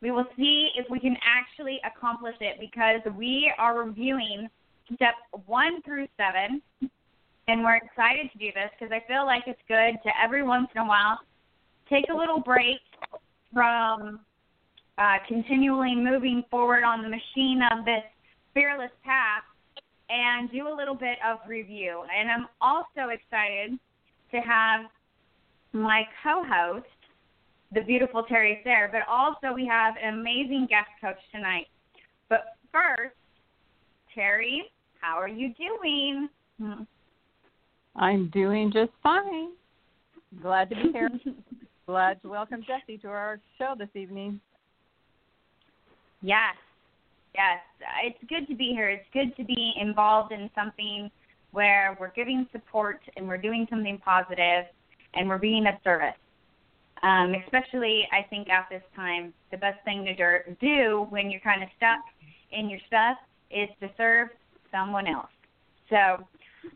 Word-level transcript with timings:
We 0.00 0.10
will 0.10 0.26
see 0.36 0.70
if 0.76 0.86
we 0.90 1.00
can 1.00 1.16
actually 1.24 1.80
accomplish 1.84 2.36
it 2.40 2.58
because 2.60 3.00
we 3.16 3.52
are 3.58 3.82
reviewing 3.82 4.48
steps 4.94 5.18
1 5.46 5.82
through 5.82 6.06
7 6.16 6.62
and 7.48 7.64
we're 7.64 7.76
excited 7.76 8.30
to 8.32 8.38
do 8.38 8.52
this 8.54 8.70
because 8.78 8.92
I 8.92 9.06
feel 9.08 9.26
like 9.26 9.44
it's 9.46 9.60
good 9.68 9.98
to 10.04 10.10
every 10.22 10.42
once 10.42 10.68
in 10.74 10.80
a 10.80 10.86
while 10.86 11.18
take 11.90 12.04
a 12.10 12.16
little 12.16 12.40
break 12.40 12.80
from 13.52 14.20
uh, 14.98 15.16
continually 15.26 15.94
moving 15.94 16.44
forward 16.50 16.84
on 16.84 17.02
the 17.02 17.08
machine 17.08 17.60
of 17.72 17.84
this 17.84 18.02
fearless 18.54 18.90
path 19.04 19.44
and 20.10 20.50
do 20.50 20.68
a 20.68 20.74
little 20.74 20.94
bit 20.94 21.18
of 21.26 21.38
review. 21.46 22.02
And 22.16 22.30
I'm 22.30 22.46
also 22.60 23.10
excited 23.10 23.78
to 24.32 24.36
have 24.38 24.86
my 25.72 26.02
co 26.22 26.42
host, 26.44 26.86
the 27.72 27.82
beautiful 27.82 28.22
Terry 28.22 28.60
Sayer, 28.64 28.88
but 28.90 29.02
also 29.08 29.54
we 29.54 29.66
have 29.66 29.94
an 30.02 30.18
amazing 30.18 30.66
guest 30.68 30.88
coach 31.00 31.18
tonight. 31.32 31.66
But 32.28 32.56
first, 32.72 33.14
Terry, 34.14 34.64
how 35.00 35.16
are 35.16 35.28
you 35.28 35.52
doing? 35.54 36.28
Hmm. 36.60 36.82
I'm 37.96 38.30
doing 38.30 38.72
just 38.72 38.92
fine. 39.02 39.50
Glad 40.42 40.70
to 40.70 40.76
be 40.76 40.92
here. 40.92 41.10
Glad 41.86 42.20
to 42.22 42.28
welcome 42.28 42.62
Jesse 42.66 42.98
to 42.98 43.08
our 43.08 43.40
show 43.58 43.74
this 43.76 43.88
evening. 43.94 44.40
Yes, 46.20 46.54
yes. 47.34 47.58
It's 48.04 48.18
good 48.28 48.46
to 48.48 48.54
be 48.54 48.72
here. 48.72 48.88
It's 48.88 49.06
good 49.12 49.36
to 49.36 49.44
be 49.44 49.72
involved 49.80 50.32
in 50.32 50.50
something 50.54 51.10
where 51.52 51.96
we're 51.98 52.12
giving 52.12 52.46
support 52.52 53.00
and 53.16 53.26
we're 53.26 53.38
doing 53.38 53.66
something 53.70 53.98
positive 54.04 54.66
and 55.14 55.28
we're 55.28 55.38
being 55.38 55.66
of 55.66 55.74
service. 55.82 56.14
Um, 57.02 57.34
especially, 57.44 58.08
I 58.12 58.26
think 58.28 58.48
at 58.48 58.66
this 58.70 58.82
time, 58.96 59.32
the 59.50 59.56
best 59.56 59.78
thing 59.84 60.04
to 60.04 60.54
do 60.60 61.06
when 61.10 61.30
you're 61.30 61.40
kind 61.40 61.62
of 61.62 61.68
stuck 61.76 62.00
in 62.52 62.68
your 62.68 62.80
stuff 62.86 63.16
is 63.50 63.68
to 63.80 63.88
serve 63.96 64.28
someone 64.70 65.06
else. 65.06 65.30
So 65.90 66.26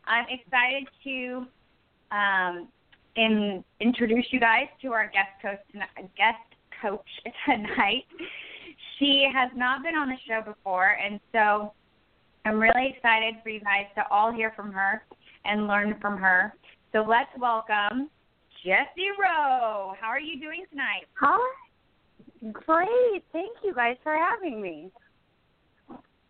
I'm 0.07 0.27
excited 0.31 0.89
to 1.05 1.47
um, 2.17 2.69
in, 3.17 3.65
introduce 3.81 4.27
you 4.31 4.41
guys 4.41 4.67
to 4.83 4.93
our 4.93 5.07
guest 5.07 5.31
coach 5.41 5.59
guest 6.17 6.39
coach 6.81 7.01
tonight. 7.47 8.05
She 8.99 9.29
has 9.33 9.51
not 9.57 9.83
been 9.83 9.95
on 9.95 10.09
the 10.09 10.17
show 10.27 10.41
before, 10.45 10.97
and 11.05 11.21
so 11.33 11.73
I'm 12.45 12.61
really 12.61 12.95
excited 12.97 13.35
for 13.43 13.49
you 13.51 13.61
guys 13.61 13.87
to 13.97 14.05
all 14.11 14.33
hear 14.33 14.53
from 14.55 14.73
her 14.73 15.03
and 15.45 15.67
learn 15.67 15.97
from 16.01 16.17
her. 16.19 16.55
So 16.93 17.05
let's 17.07 17.31
welcome 17.39 18.11
Jessie 18.65 19.11
Rowe. 19.19 19.95
How 20.01 20.09
are 20.09 20.21
you 20.21 20.41
doing 20.41 20.65
tonight? 20.71 21.07
Hi. 21.21 21.55
Great. 22.53 23.25
Thank 23.33 23.51
you 23.65 23.75
guys 23.75 23.97
for 24.03 24.17
having 24.17 24.61
me. 24.61 24.91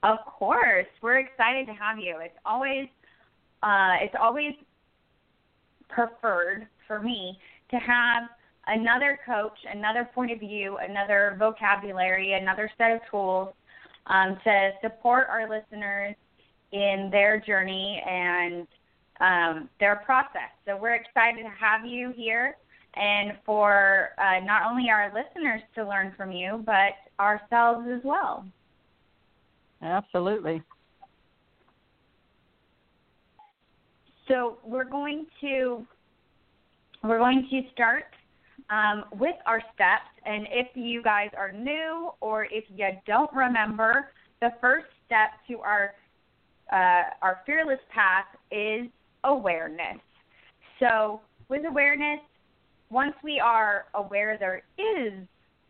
Of 0.02 0.18
course. 0.26 0.86
We're 1.02 1.18
excited 1.18 1.66
to 1.66 1.72
have 1.74 1.98
you. 1.98 2.18
It's 2.20 2.36
always 2.44 2.88
uh, 3.62 3.96
it's 4.00 4.14
always 4.20 4.54
preferred 5.88 6.66
for 6.86 7.00
me 7.00 7.38
to 7.70 7.76
have 7.76 8.24
another 8.66 9.18
coach, 9.24 9.56
another 9.72 10.08
point 10.14 10.32
of 10.32 10.40
view, 10.40 10.78
another 10.78 11.36
vocabulary, 11.38 12.32
another 12.32 12.70
set 12.78 12.92
of 12.92 13.00
tools 13.10 13.54
um, 14.06 14.38
to 14.44 14.70
support 14.82 15.26
our 15.28 15.48
listeners 15.48 16.14
in 16.72 17.08
their 17.12 17.40
journey 17.40 18.02
and 18.08 18.66
um, 19.22 19.68
their 19.80 19.96
process. 20.04 20.50
So 20.66 20.76
we're 20.76 20.94
excited 20.94 21.42
to 21.42 21.48
have 21.48 21.86
you 21.86 22.12
here 22.14 22.56
and 22.94 23.32
for 23.46 24.10
uh, 24.18 24.44
not 24.44 24.70
only 24.70 24.90
our 24.90 25.06
listeners 25.14 25.62
to 25.76 25.88
learn 25.88 26.12
from 26.16 26.32
you, 26.32 26.62
but 26.66 26.92
ourselves 27.18 27.86
as 27.90 28.00
well. 28.04 28.44
Absolutely. 29.80 30.62
So 34.28 34.58
we're 34.64 34.84
going 34.84 35.26
to 35.40 35.86
we're 37.02 37.18
going 37.18 37.48
to 37.50 37.62
start 37.72 38.04
um, 38.70 39.04
with 39.18 39.34
our 39.46 39.60
steps. 39.74 40.08
And 40.24 40.46
if 40.50 40.68
you 40.74 41.02
guys 41.02 41.30
are 41.36 41.50
new 41.50 42.10
or 42.20 42.44
if 42.44 42.64
you 42.74 42.88
don't 43.06 43.32
remember, 43.34 44.10
the 44.40 44.50
first 44.60 44.86
step 45.06 45.30
to 45.48 45.58
our 45.58 45.94
uh, 46.72 47.10
our 47.20 47.40
fearless 47.44 47.80
path 47.92 48.24
is 48.50 48.88
awareness. 49.24 49.98
So 50.78 51.20
with 51.48 51.64
awareness, 51.66 52.20
once 52.90 53.14
we 53.22 53.40
are 53.40 53.86
aware 53.94 54.36
there 54.38 54.62
is 54.78 55.12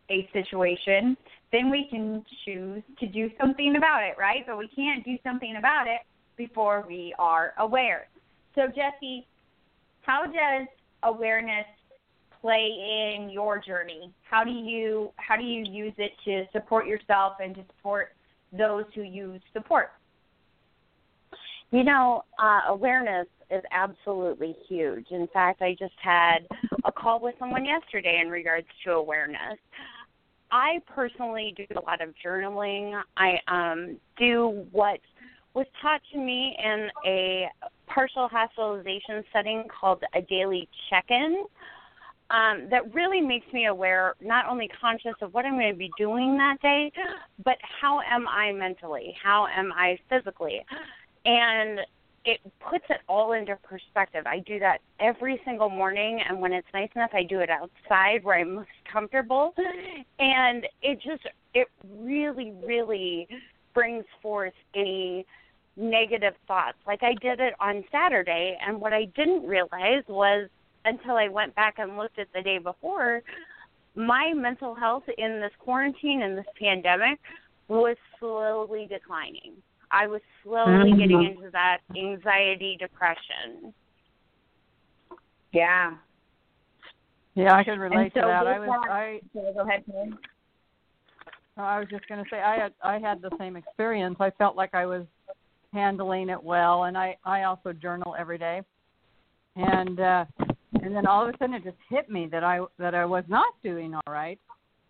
a 0.09 0.27
situation, 0.33 1.15
then 1.51 1.69
we 1.69 1.87
can 1.89 2.23
choose 2.45 2.83
to 2.99 3.07
do 3.07 3.29
something 3.39 3.75
about 3.77 4.03
it, 4.03 4.15
right? 4.17 4.43
But 4.45 4.57
we 4.57 4.67
can't 4.75 5.05
do 5.05 5.17
something 5.23 5.55
about 5.57 5.87
it 5.87 6.01
before 6.35 6.83
we 6.87 7.13
are 7.19 7.53
aware. 7.59 8.07
So, 8.55 8.67
Jesse, 8.67 9.25
how 10.01 10.25
does 10.25 10.67
awareness 11.03 11.65
play 12.41 13.15
in 13.15 13.29
your 13.29 13.59
journey? 13.59 14.11
How 14.29 14.43
do 14.43 14.51
you 14.51 15.11
how 15.15 15.37
do 15.37 15.43
you 15.43 15.63
use 15.63 15.93
it 15.97 16.11
to 16.25 16.45
support 16.51 16.87
yourself 16.87 17.33
and 17.41 17.55
to 17.55 17.61
support 17.77 18.09
those 18.51 18.83
who 18.93 19.01
you 19.01 19.39
support? 19.53 19.91
You 21.71 21.83
know, 21.83 22.23
uh, 22.37 22.61
awareness 22.67 23.27
is 23.53 23.63
absolutely 23.71 24.55
huge. 24.67 25.07
In 25.11 25.27
fact, 25.33 25.61
I 25.61 25.75
just 25.77 25.93
had 26.01 26.39
a 26.85 26.91
call 26.91 27.19
with 27.19 27.35
someone 27.39 27.65
yesterday 27.65 28.19
in 28.23 28.29
regards 28.29 28.67
to 28.85 28.91
awareness. 28.93 29.59
I 30.51 30.79
personally 30.87 31.53
do 31.57 31.65
a 31.75 31.83
lot 31.85 32.01
of 32.01 32.09
journaling. 32.23 33.01
I 33.17 33.39
um, 33.47 33.97
do 34.17 34.65
what 34.71 34.99
was 35.53 35.65
taught 35.81 36.01
to 36.11 36.17
me 36.17 36.55
in 36.63 36.89
a 37.05 37.47
partial 37.87 38.27
hospitalization 38.27 39.23
setting 39.31 39.65
called 39.79 40.03
a 40.15 40.21
daily 40.21 40.67
check 40.89 41.05
in. 41.09 41.43
Um, 42.29 42.67
that 42.71 42.91
really 42.93 43.21
makes 43.21 43.45
me 43.53 43.67
aware, 43.67 44.15
not 44.21 44.45
only 44.49 44.67
conscious 44.79 45.13
of 45.21 45.33
what 45.33 45.45
I'm 45.45 45.53
going 45.53 45.71
to 45.71 45.77
be 45.77 45.91
doing 45.97 46.35
that 46.37 46.57
day, 46.61 46.91
but 47.43 47.57
how 47.81 47.99
am 48.01 48.27
I 48.27 48.51
mentally? 48.51 49.15
How 49.21 49.45
am 49.45 49.71
I 49.73 49.99
physically? 50.09 50.61
And 51.25 51.79
it 52.25 52.39
puts 52.59 52.85
it 52.89 53.01
all 53.07 53.33
into 53.33 53.57
perspective. 53.63 54.25
I 54.25 54.39
do 54.39 54.59
that 54.59 54.79
every 54.99 55.41
single 55.45 55.69
morning, 55.69 56.21
and 56.27 56.39
when 56.39 56.53
it's 56.53 56.67
nice 56.73 56.89
enough, 56.95 57.11
I 57.13 57.23
do 57.23 57.39
it 57.39 57.49
outside 57.49 58.23
where 58.23 58.39
I'm 58.39 58.55
most 58.55 58.69
comfortable. 58.91 59.53
And 60.19 60.65
it 60.81 61.01
just, 61.01 61.27
it 61.53 61.67
really, 61.99 62.53
really 62.65 63.27
brings 63.73 64.05
forth 64.21 64.53
any 64.75 65.25
negative 65.75 66.33
thoughts. 66.47 66.77
Like 66.87 67.03
I 67.03 67.13
did 67.21 67.39
it 67.39 67.53
on 67.59 67.83
Saturday, 67.91 68.57
and 68.65 68.79
what 68.79 68.93
I 68.93 69.05
didn't 69.15 69.45
realize 69.47 70.03
was 70.07 70.49
until 70.85 71.15
I 71.15 71.27
went 71.27 71.55
back 71.55 71.75
and 71.77 71.97
looked 71.97 72.19
at 72.19 72.27
the 72.33 72.41
day 72.41 72.57
before, 72.57 73.21
my 73.95 74.33
mental 74.33 74.75
health 74.75 75.03
in 75.17 75.39
this 75.39 75.51
quarantine 75.59 76.21
and 76.23 76.37
this 76.37 76.45
pandemic 76.59 77.19
was 77.67 77.95
slowly 78.19 78.87
declining. 78.89 79.53
I 79.93 80.07
was 80.07 80.21
slowly 80.43 80.91
mm-hmm. 80.91 80.99
getting 80.99 81.23
into 81.23 81.51
that 81.51 81.77
anxiety 81.95 82.77
depression. 82.79 83.73
Yeah. 85.53 85.93
Yeah, 87.35 87.55
I 87.55 87.63
can 87.63 87.79
relate 87.79 88.11
so 88.15 88.21
to 88.21 88.27
that. 88.27 88.47
I 88.47 88.59
was 88.59 88.69
that, 88.69 88.91
I 88.91 89.19
go 89.33 89.59
ahead. 89.61 89.83
I 91.57 91.79
was 91.79 91.87
just 91.89 92.07
going 92.07 92.23
to 92.23 92.29
say 92.29 92.41
I 92.41 92.57
had 92.57 92.73
I 92.83 92.97
had 92.97 93.21
the 93.21 93.31
same 93.37 93.55
experience. 93.55 94.17
I 94.19 94.31
felt 94.31 94.55
like 94.55 94.73
I 94.73 94.85
was 94.85 95.05
handling 95.71 96.29
it 96.29 96.43
well, 96.43 96.85
and 96.85 96.97
I 96.97 97.17
I 97.23 97.43
also 97.43 97.73
journal 97.73 98.15
every 98.17 98.37
day, 98.37 98.61
and 99.55 99.99
uh, 99.99 100.25
and 100.81 100.95
then 100.95 101.05
all 101.05 101.27
of 101.27 101.33
a 101.33 101.37
sudden 101.37 101.55
it 101.55 101.63
just 101.63 101.77
hit 101.89 102.09
me 102.09 102.27
that 102.31 102.43
I 102.43 102.59
that 102.79 102.95
I 102.95 103.05
was 103.05 103.23
not 103.27 103.53
doing 103.63 103.93
all 103.93 104.13
right, 104.13 104.39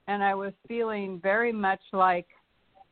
and 0.07 0.23
I 0.23 0.33
was 0.33 0.53
feeling 0.67 1.19
very 1.21 1.51
much 1.51 1.81
like 1.91 2.27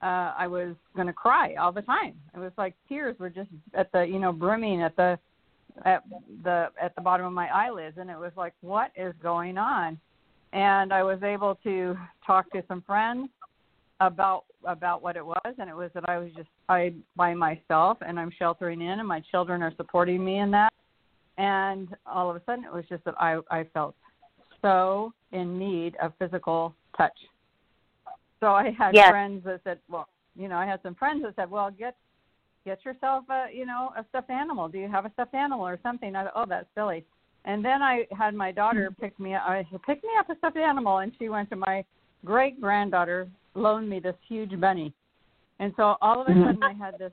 uh, 0.02 0.34
I 0.38 0.48
was 0.48 0.76
going 0.96 1.08
to 1.08 1.14
cry 1.14 1.56
all 1.56 1.72
the 1.72 1.82
time. 1.82 2.16
It 2.36 2.40
was 2.40 2.52
like 2.58 2.76
tears 2.90 3.18
were 3.20 3.30
just 3.30 3.50
at 3.74 3.92
the 3.92 4.04
you 4.04 4.20
know 4.20 4.32
brimming 4.32 4.82
at 4.82 4.96
the 4.96 5.18
at 5.86 6.04
the 6.44 6.70
at 6.82 6.96
the 6.96 7.02
bottom 7.02 7.26
of 7.26 7.34
my 7.34 7.48
eyelids, 7.48 7.98
and 8.00 8.10
it 8.10 8.18
was 8.18 8.32
like 8.36 8.54
what 8.62 8.92
is 8.96 9.14
going 9.22 9.58
on? 9.58 10.00
and 10.54 10.92
I 10.92 11.04
was 11.04 11.22
able 11.24 11.56
to 11.64 11.98
talk 12.26 12.52
to 12.52 12.64
some 12.68 12.82
friends 12.82 13.30
about 14.00 14.46
about 14.66 15.02
what 15.02 15.16
it 15.16 15.26
was 15.26 15.54
and 15.58 15.70
it 15.70 15.76
was 15.76 15.90
that 15.94 16.08
I 16.10 16.18
was 16.18 16.30
just 16.36 16.50
I 16.70 16.94
by 17.16 17.34
myself 17.34 17.98
and 18.06 18.20
I'm 18.20 18.32
sheltering 18.38 18.82
in 18.82 19.00
and 19.00 19.08
my 19.08 19.22
children 19.32 19.64
are 19.64 19.74
supporting 19.78 20.24
me 20.24 20.40
in 20.40 20.52
that 20.52 20.74
and 21.38 21.88
all 22.06 22.30
of 22.30 22.36
a 22.36 22.42
sudden 22.46 22.66
it 22.66 22.74
was 22.74 22.86
just 22.90 23.04
that 23.06 23.16
I 23.20 23.40
I 23.50 23.64
felt 23.74 23.96
so 24.62 25.14
in 25.32 25.58
need 25.58 25.96
of 26.02 26.14
physical 26.20 26.76
touch. 26.98 27.18
So 28.42 28.54
I 28.54 28.72
had 28.72 28.94
Yes. 28.94 29.10
friends 29.10 29.44
that 29.46 29.62
said, 29.64 29.80
well, 29.88 30.10
you 30.36 30.50
know, 30.50 30.58
I 30.58 30.66
had 30.66 30.82
some 30.82 30.96
friends 30.96 31.24
that 31.24 31.36
said, 31.36 31.50
well, 31.50 31.72
get 31.72 31.96
get 32.66 32.84
yourself 32.86 33.24
a 33.30 33.48
you 33.54 33.66
know 33.66 33.94
a 33.96 34.06
stuffed 34.10 34.30
animal. 34.30 34.68
Do 34.68 34.78
you 34.78 34.90
have 34.90 35.06
a 35.06 35.12
stuffed 35.12 35.34
animal 35.34 35.66
or 35.66 35.80
something? 35.82 36.16
I 36.16 36.24
thought, 36.24 36.34
oh, 36.36 36.46
that's 36.48 36.68
silly. 36.76 37.06
And 37.46 37.64
then 37.64 37.82
I 37.82 38.08
had 38.12 38.36
my 38.36 38.52
daughter 38.52 38.92
mm-hmm. 38.92 39.02
pick 39.02 39.20
me 39.20 39.34
up. 39.36 39.44
I 39.48 39.66
said, 39.72 39.82
pick 39.84 40.04
me 40.04 40.10
up 40.20 40.30
a 40.30 40.36
stuffed 40.38 40.58
animal, 40.58 41.00
and 41.00 41.12
she 41.18 41.30
went 41.30 41.50
to 41.52 41.56
my 41.56 41.86
great 42.26 42.60
granddaughter 42.60 43.28
loaned 43.56 43.90
me 43.90 44.00
this 44.00 44.16
huge 44.28 44.60
bunny, 44.60 44.94
and 45.60 45.74
so 45.76 45.96
all 46.02 46.22
of 46.22 46.28
a 46.28 46.32
mm-hmm. 46.32 46.46
sudden 46.46 46.64
I 46.64 46.74
had 46.74 46.98
this 46.98 47.12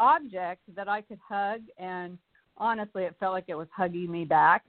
object 0.00 0.62
that 0.74 0.88
I 0.88 1.02
could 1.02 1.18
hug, 1.28 1.60
and 1.78 2.18
honestly, 2.56 3.04
it 3.04 3.16
felt 3.20 3.32
like 3.32 3.44
it 3.48 3.54
was 3.54 3.68
hugging 3.76 4.10
me 4.10 4.24
back, 4.24 4.64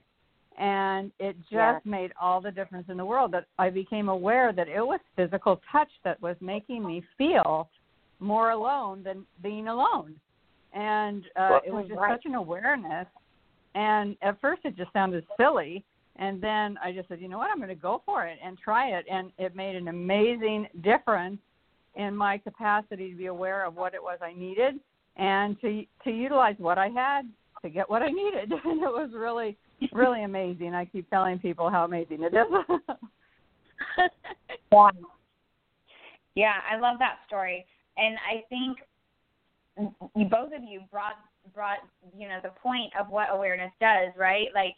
and 0.58 1.12
it 1.18 1.36
just 1.40 1.52
Yes. 1.52 1.82
made 1.84 2.12
all 2.20 2.40
the 2.40 2.50
difference 2.50 2.88
in 2.88 2.96
the 2.96 3.04
world. 3.04 3.32
That 3.32 3.46
I 3.58 3.70
became 3.70 4.08
aware 4.08 4.52
that 4.52 4.68
it 4.68 4.80
was 4.80 5.00
physical 5.16 5.60
touch 5.70 5.90
that 6.04 6.20
was 6.20 6.36
making 6.40 6.84
me 6.84 7.02
feel 7.16 7.70
more 8.20 8.50
alone 8.50 9.02
than 9.02 9.24
being 9.42 9.68
alone, 9.68 10.14
and 10.72 11.24
uh, 11.36 11.60
it 11.64 11.72
was 11.72 11.86
just 11.88 11.98
Right. 12.00 12.12
such 12.12 12.26
an 12.26 12.34
awareness. 12.34 13.06
And 13.74 14.16
at 14.22 14.40
first, 14.40 14.62
it 14.64 14.76
just 14.76 14.92
sounded 14.92 15.24
silly. 15.36 15.84
And 16.16 16.40
then 16.40 16.76
I 16.82 16.90
just 16.92 17.08
said, 17.08 17.20
you 17.20 17.28
know 17.28 17.38
what, 17.38 17.50
I'm 17.50 17.58
going 17.58 17.68
to 17.68 17.76
go 17.76 18.02
for 18.04 18.26
it 18.26 18.38
and 18.44 18.58
try 18.58 18.88
it. 18.88 19.04
And 19.08 19.30
it 19.38 19.54
made 19.54 19.76
an 19.76 19.86
amazing 19.86 20.66
difference 20.82 21.38
in 21.94 22.16
my 22.16 22.38
capacity 22.38 23.10
to 23.10 23.16
be 23.16 23.26
aware 23.26 23.64
of 23.64 23.76
what 23.76 23.94
it 23.94 24.02
was 24.02 24.18
I 24.20 24.32
needed 24.32 24.80
and 25.16 25.60
to 25.60 25.84
to 26.04 26.10
utilize 26.10 26.56
what 26.58 26.78
I 26.78 26.88
had 26.88 27.22
to 27.62 27.70
get 27.70 27.88
what 27.88 28.02
I 28.02 28.08
needed. 28.08 28.52
And 28.64 28.82
it 28.82 28.92
was 28.92 29.10
really 29.14 29.56
really 29.92 30.24
amazing. 30.24 30.74
I 30.74 30.84
keep 30.84 31.08
telling 31.10 31.38
people 31.38 31.70
how 31.70 31.84
amazing 31.84 32.22
it 32.22 32.34
is. 32.34 32.78
Yeah. 34.72 34.90
Yeah, 36.34 36.54
I 36.70 36.78
love 36.78 36.98
that 37.00 37.16
story. 37.26 37.66
And 37.96 38.16
I 38.30 38.44
think 38.48 38.78
both 40.30 40.52
of 40.52 40.62
you 40.62 40.82
brought 40.90 41.14
brought, 41.54 41.78
you 42.16 42.28
know, 42.28 42.38
the 42.42 42.50
point 42.62 42.92
of 42.98 43.08
what 43.08 43.28
awareness 43.32 43.72
does, 43.80 44.12
right? 44.16 44.48
Like 44.54 44.74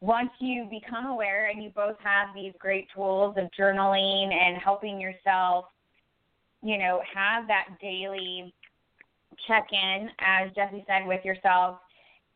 once 0.00 0.30
you 0.38 0.68
become 0.70 1.06
aware 1.06 1.50
and 1.50 1.62
you 1.62 1.70
both 1.70 1.96
have 2.02 2.28
these 2.34 2.52
great 2.58 2.86
tools 2.94 3.36
of 3.36 3.48
journaling 3.58 4.32
and 4.32 4.56
helping 4.56 5.00
yourself, 5.00 5.66
you 6.62 6.78
know, 6.78 7.02
have 7.12 7.46
that 7.48 7.68
daily 7.80 8.54
check 9.46 9.66
in, 9.72 10.08
as 10.20 10.50
Jesse 10.54 10.84
said, 10.86 11.06
with 11.06 11.24
yourself 11.24 11.78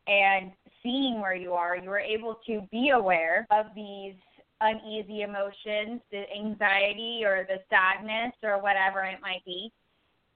and 0.07 0.51
seeing 0.83 1.21
where 1.21 1.35
you 1.35 1.53
are, 1.53 1.77
you 1.77 1.91
are 1.91 2.01
able 2.01 2.39
to 2.47 2.63
be 2.71 2.91
aware 2.91 3.47
of 3.51 3.67
these 3.75 4.15
uneasy 4.61 5.23
emotions, 5.23 6.01
the 6.11 6.25
anxiety 6.35 7.23
or 7.25 7.47
the 7.49 7.61
sadness 7.69 8.33
or 8.43 8.61
whatever 8.63 9.03
it 9.03 9.19
might 9.21 9.45
be. 9.45 9.73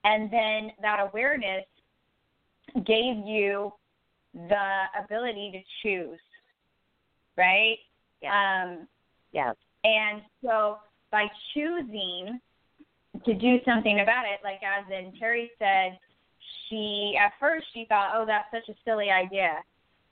And 0.04 0.30
then 0.30 0.72
that 0.82 1.00
awareness 1.00 1.64
gave 2.84 3.16
you 3.24 3.72
the 4.34 4.84
ability 5.02 5.52
to 5.52 5.60
choose, 5.82 6.20
right? 7.36 7.78
Um, 8.24 8.86
yes. 9.32 9.54
and 9.84 10.22
so 10.42 10.78
by 11.10 11.26
choosing 11.54 12.40
to 13.24 13.34
do 13.34 13.58
something 13.64 14.00
about 14.00 14.24
it, 14.26 14.40
like 14.42 14.60
as 14.62 14.84
in 14.90 15.12
Terry 15.18 15.50
said, 15.58 15.98
she 16.68 17.16
at 17.20 17.32
first 17.38 17.66
she 17.72 17.84
thought, 17.88 18.10
oh, 18.14 18.24
that's 18.26 18.50
such 18.50 18.68
a 18.74 18.78
silly 18.84 19.10
idea, 19.10 19.58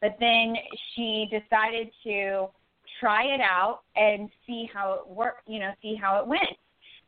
but 0.05 0.17
then 0.21 0.55
she 0.95 1.27
decided 1.31 1.89
to 2.05 2.49
try 3.01 3.25
it 3.25 3.41
out 3.41 3.81
and 3.97 4.29
see 4.47 4.69
how 4.71 4.93
it 4.93 5.09
worked, 5.09 5.49
you 5.49 5.59
know, 5.59 5.71
see 5.81 5.95
how 5.95 6.21
it 6.21 6.27
went. 6.27 6.43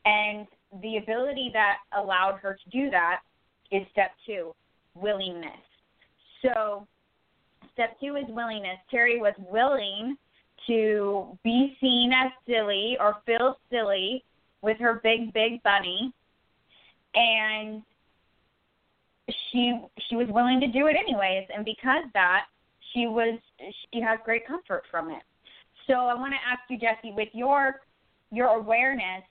And 0.06 0.46
the 0.80 0.96
ability 0.96 1.50
that 1.52 1.76
allowed 1.94 2.38
her 2.40 2.54
to 2.54 2.70
do 2.70 2.88
that 2.88 3.20
is 3.70 3.82
step 3.92 4.12
two, 4.24 4.54
willingness. 4.94 5.60
So 6.40 6.86
step 7.74 8.00
two 8.00 8.16
is 8.16 8.24
willingness. 8.30 8.78
Terry 8.90 9.20
was 9.20 9.34
willing 9.36 10.16
to 10.66 11.38
be 11.44 11.76
seen 11.82 12.12
as 12.14 12.32
silly 12.48 12.96
or 12.98 13.16
feel 13.26 13.58
silly 13.70 14.24
with 14.62 14.78
her 14.78 15.02
big, 15.04 15.34
big 15.34 15.62
bunny. 15.62 16.14
And 17.14 17.82
she 19.52 19.82
she 20.08 20.16
was 20.16 20.28
willing 20.30 20.60
to 20.60 20.66
do 20.68 20.86
it 20.86 20.96
anyways 20.96 21.46
and 21.54 21.64
because 21.64 22.04
that 22.14 22.46
she 22.96 23.06
was 23.06 23.38
she 23.92 24.00
has 24.00 24.18
great 24.24 24.46
comfort 24.46 24.82
from 24.90 25.10
it 25.10 25.22
so 25.86 25.92
i 25.92 26.14
want 26.14 26.32
to 26.32 26.50
ask 26.50 26.60
you 26.70 26.78
jesse 26.78 27.14
with 27.14 27.28
your 27.32 27.80
your 28.32 28.48
awareness 28.48 29.22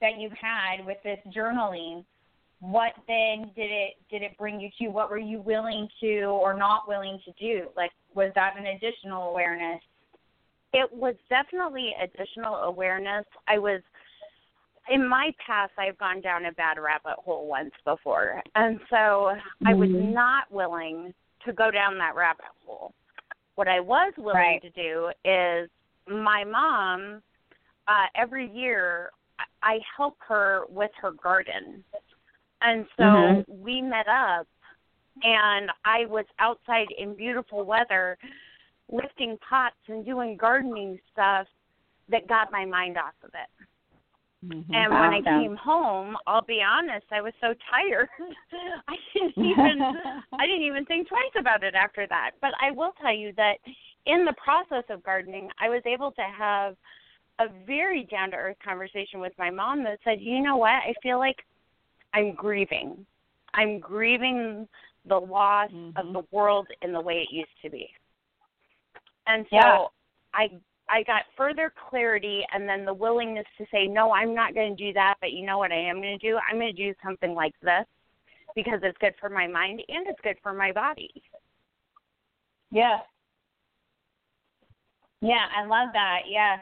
that 0.00 0.18
you've 0.18 0.32
had 0.32 0.84
with 0.86 0.96
this 1.04 1.18
journaling 1.36 2.04
what 2.60 2.92
then 3.06 3.50
did 3.54 3.70
it 3.70 3.94
did 4.10 4.22
it 4.22 4.36
bring 4.38 4.58
you 4.60 4.70
to 4.78 4.88
what 4.88 5.10
were 5.10 5.18
you 5.18 5.40
willing 5.40 5.86
to 6.00 6.22
or 6.24 6.56
not 6.56 6.88
willing 6.88 7.20
to 7.24 7.32
do 7.38 7.66
like 7.76 7.90
was 8.14 8.32
that 8.34 8.54
an 8.58 8.66
additional 8.66 9.30
awareness 9.30 9.80
It 10.72 10.90
was 10.92 11.14
definitely 11.28 11.92
additional 12.02 12.54
awareness. 12.54 13.26
I 13.48 13.58
was 13.58 13.80
in 14.88 15.06
my 15.06 15.32
past 15.44 15.72
I've 15.78 15.98
gone 15.98 16.20
down 16.20 16.46
a 16.46 16.52
bad 16.52 16.78
rabbit 16.78 17.18
hole 17.24 17.48
once 17.48 17.72
before. 17.84 18.42
And 18.54 18.80
so 18.88 19.32
I 19.66 19.74
was 19.74 19.88
mm-hmm. 19.88 20.12
not 20.12 20.50
willing 20.50 21.12
to 21.44 21.52
go 21.52 21.70
down 21.70 21.98
that 21.98 22.14
rabbit 22.14 22.44
hole. 22.66 22.92
What 23.60 23.68
I 23.68 23.80
was 23.80 24.14
willing 24.16 24.36
Right. 24.36 24.62
to 24.62 24.70
do 24.70 25.12
is 25.22 25.68
my 26.08 26.44
mom 26.44 27.22
uh 27.88 28.06
every 28.14 28.46
year 28.48 29.10
I- 29.62 29.80
help 29.98 30.16
her 30.20 30.64
with 30.70 30.90
her 30.94 31.10
garden. 31.10 31.84
And 32.62 32.88
so 32.96 33.02
Mhm. 33.02 33.44
we 33.48 33.82
met 33.82 34.08
up 34.08 34.46
and 35.22 35.70
I 35.84 36.06
was 36.06 36.24
outside 36.38 36.90
in 36.92 37.14
beautiful 37.14 37.64
weather 37.64 38.16
lifting 38.88 39.36
pots 39.46 39.76
and 39.88 40.06
doing 40.06 40.38
gardening 40.38 40.98
stuff 41.12 41.46
that 42.08 42.26
got 42.28 42.50
my 42.50 42.64
mind 42.64 42.96
off 42.96 43.12
of 43.22 43.34
it. 43.34 43.50
Mm-hmm. 44.44 44.72
And 44.72 44.92
when 44.92 45.10
I 45.10 45.20
came 45.20 45.56
home, 45.56 46.16
I'll 46.26 46.44
be 46.44 46.62
honest, 46.66 47.04
I 47.10 47.20
was 47.20 47.34
so 47.40 47.54
tired. 47.70 48.08
I 48.88 48.96
didn't 49.12 49.34
even 49.36 49.84
I 50.38 50.46
didn't 50.46 50.62
even 50.62 50.84
think 50.86 51.08
twice 51.08 51.34
about 51.38 51.62
it 51.62 51.74
after 51.74 52.06
that. 52.08 52.32
But 52.40 52.52
I 52.60 52.70
will 52.70 52.92
tell 53.00 53.14
you 53.14 53.32
that 53.36 53.56
in 54.06 54.24
the 54.24 54.34
process 54.42 54.84
of 54.88 55.02
gardening, 55.02 55.50
I 55.60 55.68
was 55.68 55.82
able 55.84 56.10
to 56.12 56.22
have 56.22 56.76
a 57.38 57.46
very 57.66 58.04
down 58.10 58.30
to 58.30 58.36
earth 58.36 58.56
conversation 58.64 59.20
with 59.20 59.32
my 59.38 59.50
mom 59.50 59.84
that 59.84 59.98
said, 60.04 60.20
"You 60.20 60.40
know 60.40 60.56
what? 60.56 60.70
I 60.70 60.94
feel 61.02 61.18
like 61.18 61.44
I'm 62.14 62.34
grieving. 62.34 63.06
I'm 63.52 63.78
grieving 63.78 64.66
the 65.04 65.20
loss 65.20 65.70
of 65.96 66.06
Mhm. 66.06 66.12
the 66.12 66.22
world 66.30 66.68
in 66.82 66.92
the 66.92 67.00
way 67.00 67.20
it 67.20 67.30
used 67.30 67.60
to 67.62 67.68
be." 67.68 67.92
And 69.26 69.46
so 69.50 69.56
Yeah. 69.56 69.86
I 70.32 70.60
I 70.90 71.02
got 71.04 71.22
further 71.36 71.72
clarity 71.88 72.42
and 72.52 72.68
then 72.68 72.84
the 72.84 72.94
willingness 72.94 73.46
to 73.58 73.66
say, 73.70 73.86
no, 73.86 74.12
I'm 74.12 74.34
not 74.34 74.54
going 74.54 74.76
to 74.76 74.84
do 74.84 74.92
that, 74.94 75.14
but 75.20 75.32
you 75.32 75.46
know 75.46 75.58
what 75.58 75.72
I 75.72 75.78
am 75.78 76.00
going 76.00 76.18
to 76.18 76.30
do? 76.30 76.38
I'm 76.50 76.58
going 76.58 76.74
to 76.74 76.82
do 76.82 76.94
something 77.04 77.34
like 77.34 77.54
this 77.62 77.86
because 78.54 78.80
it's 78.82 78.98
good 78.98 79.14
for 79.20 79.28
my 79.28 79.46
mind 79.46 79.82
and 79.88 80.06
it's 80.08 80.20
good 80.22 80.36
for 80.42 80.52
my 80.52 80.72
body. 80.72 81.10
Yeah. 82.72 82.98
Yeah, 85.20 85.46
I 85.56 85.66
love 85.66 85.88
that. 85.92 86.20
Yeah. 86.28 86.56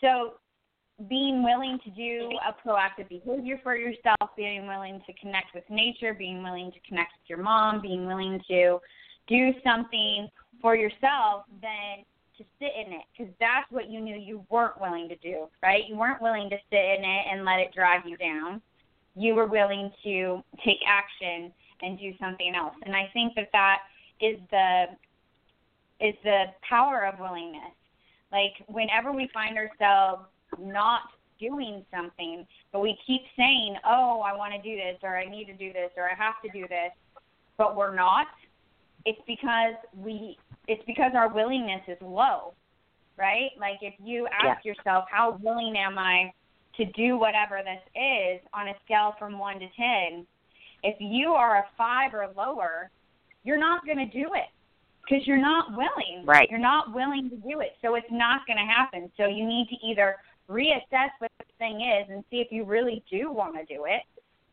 So 0.00 0.34
being 1.08 1.42
willing 1.42 1.78
to 1.84 1.90
do 1.90 2.30
a 2.48 2.66
proactive 2.66 3.08
behavior 3.08 3.60
for 3.62 3.76
yourself, 3.76 4.30
being 4.36 4.66
willing 4.66 5.02
to 5.06 5.12
connect 5.20 5.54
with 5.54 5.64
nature, 5.68 6.14
being 6.14 6.42
willing 6.42 6.72
to 6.72 6.78
connect 6.88 7.12
with 7.20 7.28
your 7.28 7.42
mom, 7.42 7.82
being 7.82 8.06
willing 8.06 8.40
to 8.48 8.78
do 9.28 9.52
something 9.62 10.28
for 10.62 10.74
yourself, 10.74 11.44
then 11.60 12.04
to 12.38 12.44
sit 12.58 12.72
in 12.74 12.92
it 12.92 13.02
because 13.16 13.32
that's 13.40 13.70
what 13.70 13.90
you 13.90 14.00
knew 14.00 14.16
you 14.16 14.44
weren't 14.50 14.80
willing 14.80 15.08
to 15.08 15.16
do, 15.16 15.46
right? 15.62 15.82
You 15.88 15.96
weren't 15.96 16.22
willing 16.22 16.50
to 16.50 16.56
sit 16.70 16.78
in 16.78 17.04
it 17.04 17.26
and 17.30 17.44
let 17.44 17.58
it 17.60 17.72
drag 17.74 18.06
you 18.06 18.16
down. 18.16 18.60
You 19.14 19.34
were 19.34 19.46
willing 19.46 19.90
to 20.04 20.42
take 20.64 20.78
action 20.86 21.52
and 21.82 21.98
do 21.98 22.12
something 22.20 22.54
else. 22.54 22.74
And 22.84 22.94
I 22.94 23.08
think 23.12 23.34
that 23.36 23.48
that 23.52 23.78
is 24.20 24.38
the 24.50 24.86
is 25.98 26.14
the 26.24 26.44
power 26.68 27.06
of 27.06 27.18
willingness. 27.18 27.72
Like 28.30 28.52
whenever 28.68 29.12
we 29.12 29.30
find 29.32 29.56
ourselves 29.56 30.24
not 30.58 31.02
doing 31.40 31.84
something, 31.94 32.46
but 32.72 32.80
we 32.80 32.98
keep 33.06 33.22
saying, 33.36 33.76
"Oh, 33.84 34.20
I 34.20 34.36
want 34.36 34.52
to 34.54 34.62
do 34.62 34.76
this," 34.76 34.98
or 35.02 35.16
"I 35.16 35.26
need 35.26 35.46
to 35.46 35.54
do 35.54 35.72
this," 35.72 35.90
or 35.96 36.10
"I 36.10 36.14
have 36.14 36.34
to 36.44 36.50
do 36.50 36.66
this," 36.68 36.92
but 37.56 37.76
we're 37.76 37.94
not, 37.94 38.26
it's 39.06 39.20
because 39.26 39.74
we 39.96 40.36
it's 40.68 40.82
because 40.86 41.12
our 41.14 41.32
willingness 41.32 41.82
is 41.88 41.98
low. 42.00 42.54
right? 43.16 43.50
Like 43.58 43.78
if 43.82 43.94
you 44.02 44.28
ask 44.44 44.64
yourself, 44.64 45.04
how 45.10 45.38
willing 45.42 45.76
am 45.76 45.98
I 45.98 46.32
to 46.76 46.84
do 46.92 47.16
whatever 47.18 47.60
this 47.64 47.82
is 47.94 48.40
on 48.52 48.68
a 48.68 48.74
scale 48.84 49.14
from 49.18 49.38
one 49.38 49.58
to 49.58 49.66
ten? 49.76 50.26
If 50.82 50.96
you 51.00 51.32
are 51.32 51.56
a 51.58 51.64
five 51.76 52.14
or 52.14 52.28
lower, 52.36 52.90
you're 53.44 53.58
not 53.58 53.84
going 53.86 53.98
to 53.98 54.06
do 54.06 54.34
it 54.34 54.48
because 55.02 55.26
you're 55.26 55.36
not 55.40 55.70
willing. 55.70 56.24
Right. 56.24 56.48
You're 56.50 56.58
not 56.58 56.94
willing 56.94 57.30
to 57.30 57.36
do 57.36 57.60
it, 57.60 57.76
so 57.80 57.94
it's 57.94 58.06
not 58.10 58.46
going 58.46 58.58
to 58.58 58.64
happen. 58.64 59.10
So 59.16 59.26
you 59.26 59.46
need 59.46 59.68
to 59.70 59.76
either 59.86 60.16
reassess 60.50 61.10
what 61.18 61.30
the 61.38 61.44
thing 61.58 61.80
is 61.80 62.08
and 62.10 62.22
see 62.30 62.36
if 62.38 62.52
you 62.52 62.64
really 62.64 63.02
do 63.10 63.32
want 63.32 63.54
to 63.56 63.64
do 63.74 63.84
it. 63.86 64.02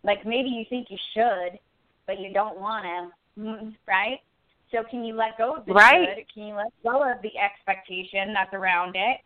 Like 0.04 0.26
maybe 0.26 0.50
you 0.50 0.66
think 0.70 0.88
you 0.90 0.98
should, 1.14 1.60
but 2.08 2.20
you 2.20 2.34
don't 2.34 2.60
want 2.60 2.84
to, 2.86 3.42
mm-hmm, 3.42 3.70
right? 3.88 4.20
So 4.74 4.84
can 4.90 5.04
you 5.04 5.14
let 5.16 5.38
go 5.38 5.56
of 5.56 5.66
the 5.66 5.74
Right. 5.74 6.18
should? 6.18 6.34
Can 6.34 6.48
you 6.48 6.56
let 6.56 6.74
go 6.84 7.10
of 7.10 7.22
the 7.22 7.38
expectation 7.38 8.34
that's 8.34 8.54
around 8.54 8.96
it? 8.96 9.22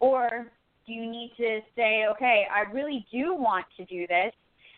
Or 0.00 0.50
do 0.86 0.92
you 0.94 1.04
need 1.06 1.32
to 1.36 1.60
say, 1.76 2.06
okay, 2.06 2.46
I 2.50 2.62
really 2.72 3.06
do 3.12 3.34
want 3.34 3.66
to 3.76 3.84
do 3.84 4.06
this, 4.06 4.32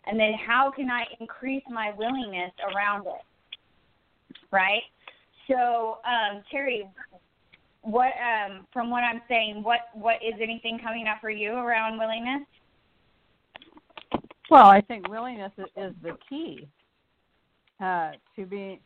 and 0.07 0.19
then 0.19 0.33
how 0.35 0.73
can 0.73 0.91
I 0.91 1.05
increase 1.21 1.63
my 1.71 1.93
willingness 1.93 2.53
around 2.75 3.07
it? 3.07 4.37
Right? 4.51 4.83
So, 5.47 5.99
um, 6.05 6.43
Terry, 6.51 6.89
what 7.83 8.13
um, 8.19 8.67
from 8.73 8.91
what 8.91 9.05
I'm 9.05 9.23
saying, 9.29 9.63
what 9.63 9.81
what 9.95 10.17
is 10.17 10.35
anything 10.41 10.81
coming 10.81 11.07
up 11.07 11.21
for 11.21 11.31
you 11.31 11.53
around 11.53 11.99
willingness? 11.99 12.43
Well, 14.51 14.67
I 14.67 14.81
think 14.81 15.09
willingness 15.09 15.53
i- 15.59 15.81
is 15.81 15.95
the 16.03 16.19
key 16.29 16.69
uh, 17.81 18.13
to 18.37 18.47
be, 18.47 18.81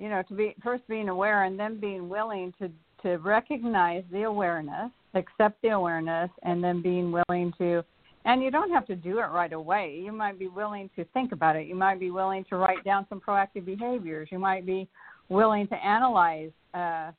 you 0.00 0.08
know, 0.08 0.22
to 0.28 0.34
be 0.34 0.54
first 0.62 0.86
being 0.88 1.10
aware 1.10 1.44
and 1.44 1.58
then 1.58 1.78
being 1.78 2.08
willing 2.08 2.54
to 2.58 2.70
to 3.02 3.16
recognize 3.18 4.04
the 4.12 4.22
awareness, 4.22 4.90
accept 5.14 5.60
the 5.62 5.68
awareness, 5.68 6.30
and 6.42 6.62
then 6.62 6.82
being 6.82 7.12
willing 7.12 7.52
to. 7.58 7.82
And 8.26 8.42
you 8.42 8.50
don't 8.50 8.70
have 8.70 8.86
to 8.86 8.96
do 8.96 9.18
it 9.18 9.30
right 9.30 9.52
away. 9.52 9.98
You 10.02 10.12
might 10.12 10.38
be 10.38 10.48
willing 10.48 10.90
to 10.96 11.04
think 11.06 11.32
about 11.32 11.56
it. 11.56 11.66
You 11.66 11.74
might 11.74 11.98
be 11.98 12.10
willing 12.10 12.44
to 12.50 12.56
write 12.56 12.84
down 12.84 13.06
some 13.08 13.20
proactive 13.20 13.64
behaviors. 13.64 14.28
You 14.30 14.38
might 14.38 14.66
be 14.66 14.86
willing 15.30 15.66
to 15.68 15.74
analyze 15.74 16.50
uh, 16.74 17.12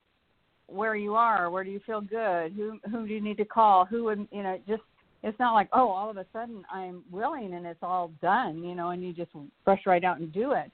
where 0.67 0.95
you 0.95 1.15
are. 1.15 1.49
Where 1.49 1.63
do 1.63 1.71
you 1.71 1.81
feel 1.85 2.01
good? 2.01 2.53
Who 2.53 2.79
who 2.89 3.07
do 3.07 3.13
you 3.13 3.21
need 3.21 3.37
to 3.37 3.45
call? 3.45 3.85
Who 3.85 4.03
would 4.05 4.27
you 4.31 4.43
know 4.43 4.59
just 4.67 4.83
it's 5.23 5.37
not 5.39 5.53
like 5.53 5.69
oh 5.73 5.87
all 5.87 6.09
of 6.09 6.17
a 6.17 6.25
sudden 6.33 6.63
i'm 6.71 7.03
willing 7.11 7.53
and 7.53 7.65
it's 7.65 7.83
all 7.83 8.11
done 8.21 8.63
you 8.63 8.73
know 8.73 8.89
and 8.89 9.03
you 9.03 9.13
just 9.13 9.29
rush 9.67 9.81
right 9.85 10.03
out 10.03 10.19
and 10.19 10.33
do 10.33 10.53
it 10.53 10.71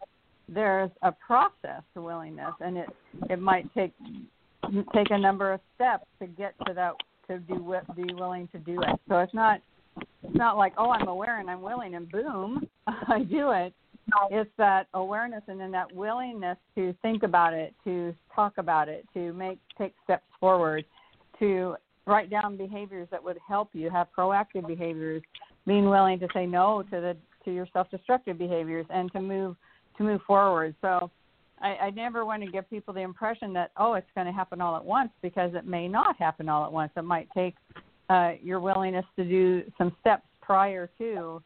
there's 0.49 0.91
a 1.01 1.11
process 1.11 1.81
to 1.93 2.01
willingness 2.01 2.53
and 2.61 2.77
it 2.77 2.89
it 3.29 3.39
might 3.39 3.71
take 3.73 3.93
take 4.93 5.11
a 5.11 5.17
number 5.17 5.53
of 5.53 5.59
steps 5.75 6.05
to 6.19 6.27
get 6.27 6.53
to 6.65 6.73
that 6.73 6.93
to 7.27 7.39
be 7.39 7.55
be 7.95 8.13
willing 8.13 8.47
to 8.49 8.59
do 8.59 8.81
it. 8.81 8.99
So 9.09 9.19
it's 9.19 9.33
not 9.33 9.61
it's 10.23 10.35
not 10.35 10.57
like 10.57 10.73
oh 10.77 10.91
i'm 10.91 11.07
aware 11.07 11.39
and 11.39 11.49
i'm 11.49 11.61
willing 11.61 11.95
and 11.95 12.09
boom 12.09 12.67
i 12.87 13.19
do 13.23 13.51
it. 13.51 13.73
It's 14.31 14.49
that 14.57 14.87
awareness 14.93 15.43
and 15.47 15.59
then 15.59 15.71
that 15.71 15.93
willingness 15.93 16.57
to 16.75 16.93
think 17.01 17.23
about 17.23 17.53
it 17.53 17.73
to 17.83 18.15
talk 18.33 18.53
about 18.57 18.87
it 18.87 19.05
to 19.13 19.33
make 19.33 19.59
take 19.77 19.93
steps 20.05 20.23
forward 20.39 20.85
to 21.39 21.75
write 22.05 22.29
down 22.29 22.55
behaviors 22.55 23.09
that 23.11 23.21
would 23.21 23.37
help 23.45 23.69
you 23.73 23.89
have 23.89 24.07
proactive 24.17 24.65
behaviors 24.65 25.21
being 25.65 25.89
willing 25.89 26.19
to 26.19 26.27
say 26.33 26.45
no 26.45 26.83
to 26.83 27.01
the 27.01 27.17
to 27.43 27.51
your 27.53 27.67
self-destructive 27.73 28.37
behaviors 28.37 28.85
and 28.89 29.11
to 29.11 29.21
move 29.21 29.55
to 29.97 30.03
move 30.03 30.21
forward 30.25 30.75
so 30.81 31.09
I, 31.59 31.75
I 31.75 31.89
never 31.91 32.23
want 32.25 32.43
to 32.43 32.51
give 32.51 32.69
people 32.69 32.93
the 32.93 33.01
impression 33.01 33.53
that 33.53 33.71
oh 33.77 33.93
it's 33.93 34.09
going 34.15 34.27
to 34.27 34.33
happen 34.33 34.61
all 34.61 34.75
at 34.75 34.83
once 34.85 35.09
because 35.21 35.51
it 35.53 35.65
may 35.65 35.87
not 35.87 36.17
happen 36.17 36.49
all 36.49 36.65
at 36.65 36.71
once 36.71 36.91
it 36.95 37.03
might 37.03 37.27
take 37.35 37.55
uh, 38.09 38.33
your 38.41 38.59
willingness 38.59 39.05
to 39.17 39.25
do 39.25 39.63
some 39.77 39.95
steps 39.99 40.27
prior 40.41 40.89
to 40.97 41.41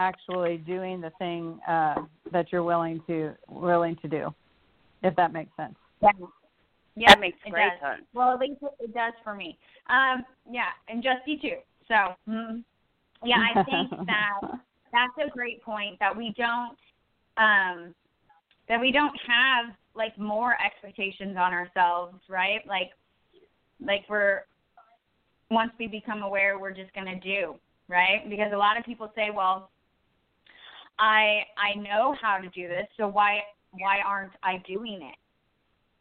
actually 0.00 0.58
doing 0.58 1.00
the 1.00 1.10
thing 1.18 1.58
uh, 1.68 1.96
that 2.32 2.50
you're 2.50 2.62
willing 2.62 3.00
to 3.06 3.34
willing 3.48 3.96
to 4.02 4.08
do 4.08 4.34
if 5.02 5.14
that 5.16 5.32
makes 5.32 5.50
sense 5.56 5.74
Yeah. 6.02 6.10
Yeah, 6.98 7.10
that 7.10 7.20
makes 7.20 7.38
great 7.48 7.70
does. 7.80 7.96
sense. 7.96 8.06
Well, 8.12 8.32
at 8.34 8.40
least 8.40 8.60
it, 8.60 8.72
it 8.80 8.94
does 8.94 9.12
for 9.22 9.32
me. 9.32 9.56
Um, 9.88 10.24
yeah, 10.50 10.70
and 10.88 11.02
Justy 11.02 11.40
too. 11.40 11.58
So, 11.86 11.94
mm, 12.28 12.64
yeah, 13.24 13.36
I 13.54 13.62
think 13.70 13.90
that 14.06 14.40
that's 14.92 15.28
a 15.28 15.30
great 15.30 15.62
point 15.62 15.98
that 16.00 16.16
we 16.16 16.34
don't 16.36 16.76
um 17.38 17.94
that 18.68 18.80
we 18.80 18.92
don't 18.92 19.16
have 19.26 19.74
like 19.94 20.16
more 20.18 20.54
expectations 20.64 21.36
on 21.38 21.52
ourselves, 21.52 22.16
right? 22.28 22.60
Like 22.66 22.90
like 23.84 24.04
we're 24.08 24.42
once 25.50 25.72
we 25.78 25.86
become 25.86 26.22
aware 26.22 26.58
we're 26.58 26.74
just 26.74 26.92
going 26.94 27.06
to 27.06 27.18
do, 27.20 27.54
right? 27.88 28.28
Because 28.28 28.52
a 28.52 28.56
lot 28.56 28.78
of 28.78 28.84
people 28.84 29.10
say, 29.14 29.30
"Well, 29.34 29.70
I 30.98 31.42
I 31.56 31.74
know 31.78 32.14
how 32.20 32.38
to 32.38 32.48
do 32.50 32.68
this, 32.68 32.86
so 32.96 33.08
why 33.08 33.40
why 33.72 34.00
aren't 34.06 34.32
I 34.42 34.62
doing 34.66 35.00
it?" 35.02 35.16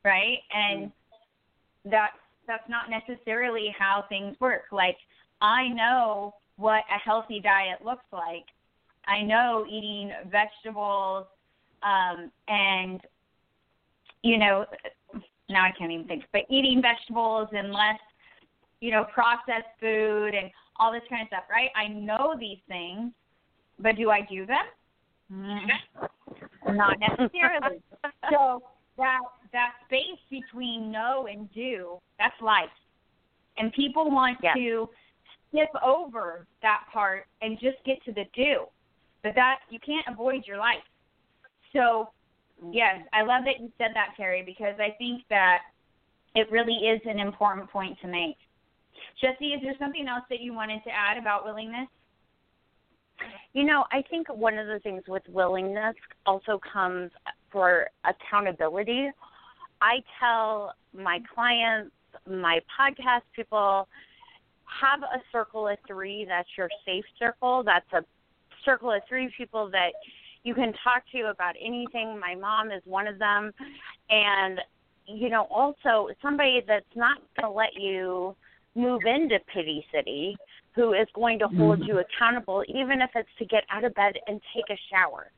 Right? 0.07 0.39
And 0.53 0.91
that's 1.85 2.17
that's 2.47 2.67
not 2.69 2.89
necessarily 2.89 3.73
how 3.77 4.05
things 4.09 4.35
work. 4.39 4.63
Like 4.71 4.97
I 5.41 5.69
know 5.69 6.35
what 6.57 6.83
a 6.93 6.99
healthy 7.03 7.39
diet 7.39 7.83
looks 7.83 8.05
like. 8.11 8.45
I 9.07 9.21
know 9.21 9.65
eating 9.69 10.11
vegetables 10.29 11.25
um 11.83 12.31
and 12.47 13.01
you 14.23 14.37
know 14.37 14.65
now 15.49 15.63
I 15.63 15.71
can't 15.77 15.91
even 15.91 16.07
think, 16.07 16.25
but 16.33 16.41
eating 16.49 16.81
vegetables 16.81 17.49
and 17.53 17.71
less, 17.71 17.99
you 18.81 18.91
know, 18.91 19.05
processed 19.13 19.67
food 19.79 20.33
and 20.33 20.51
all 20.77 20.91
this 20.91 21.01
kind 21.09 21.21
of 21.21 21.27
stuff, 21.29 21.43
right? 21.49 21.69
I 21.75 21.87
know 21.87 22.35
these 22.39 22.59
things, 22.67 23.11
but 23.79 23.95
do 23.95 24.09
I 24.09 24.21
do 24.21 24.45
them? 24.45 24.65
Not 26.67 26.99
necessarily. 26.99 27.81
so 28.31 28.61
that 28.97 29.19
that 29.53 29.71
space 29.85 30.19
between 30.29 30.91
know 30.91 31.27
and 31.31 31.51
do, 31.53 31.97
that's 32.19 32.39
life. 32.41 32.65
And 33.57 33.71
people 33.73 34.11
want 34.11 34.37
Yeah. 34.43 34.53
to 34.53 34.89
skip 35.49 35.69
over 35.83 36.45
that 36.61 36.83
part 36.91 37.25
and 37.41 37.57
just 37.59 37.77
get 37.85 38.03
to 38.03 38.11
the 38.11 38.25
do. 38.33 38.65
But 39.23 39.35
that 39.35 39.59
you 39.69 39.79
can't 39.79 40.05
avoid 40.07 40.43
your 40.45 40.57
life. 40.57 40.83
So 41.73 42.09
mm-hmm. 42.63 42.71
yes, 42.73 43.01
I 43.13 43.21
love 43.21 43.43
that 43.45 43.59
you 43.59 43.71
said 43.77 43.91
that, 43.93 44.15
Carrie, 44.15 44.43
because 44.45 44.75
I 44.79 44.95
think 44.97 45.23
that 45.29 45.59
it 46.35 46.49
really 46.51 46.73
is 46.73 47.01
an 47.05 47.19
important 47.19 47.69
point 47.69 47.97
to 48.01 48.07
make. 48.07 48.37
Jesse, 49.21 49.47
is 49.47 49.61
there 49.63 49.75
something 49.79 50.07
else 50.07 50.23
that 50.29 50.41
you 50.41 50.53
wanted 50.53 50.83
to 50.83 50.89
add 50.91 51.17
about 51.17 51.45
willingness? 51.45 51.87
You 53.53 53.63
know, 53.63 53.85
I 53.91 54.03
think 54.09 54.27
one 54.27 54.57
of 54.59 54.67
the 54.67 54.79
things 54.79 55.03
with 55.07 55.23
willingness 55.27 55.95
also 56.25 56.59
comes 56.71 57.11
for 57.51 57.87
accountability. 58.05 59.09
I 59.81 60.03
tell 60.19 60.73
my 60.93 61.19
clients, 61.33 61.91
my 62.29 62.59
podcast 62.79 63.21
people, 63.35 63.87
have 64.81 65.01
a 65.01 65.21
circle 65.31 65.67
of 65.67 65.77
three 65.87 66.25
that's 66.27 66.49
your 66.57 66.69
safe 66.85 67.05
circle. 67.17 67.63
That's 67.63 67.91
a 67.93 68.03
circle 68.67 68.91
of 68.91 69.01
three 69.07 69.31
people 69.37 69.69
that 69.71 69.91
you 70.43 70.53
can 70.53 70.73
talk 70.83 71.03
to 71.13 71.29
about 71.29 71.55
anything. 71.59 72.19
My 72.19 72.35
mom 72.35 72.71
is 72.71 72.81
one 72.85 73.07
of 73.07 73.17
them. 73.17 73.51
And, 74.09 74.59
you 75.05 75.29
know, 75.29 75.47
also 75.49 76.09
somebody 76.21 76.61
that's 76.67 76.85
not 76.95 77.17
going 77.39 77.51
to 77.51 77.55
let 77.55 77.73
you 77.75 78.35
move 78.75 79.01
into 79.05 79.39
Pity 79.53 79.85
City, 79.93 80.37
who 80.75 80.93
is 80.93 81.07
going 81.15 81.39
to 81.39 81.47
hold 81.47 81.79
you 81.83 81.99
accountable, 81.99 82.63
even 82.67 83.01
if 83.01 83.09
it's 83.15 83.29
to 83.39 83.45
get 83.45 83.63
out 83.71 83.83
of 83.83 83.93
bed 83.95 84.13
and 84.27 84.39
take 84.53 84.69
a 84.69 84.79
shower. 84.91 85.31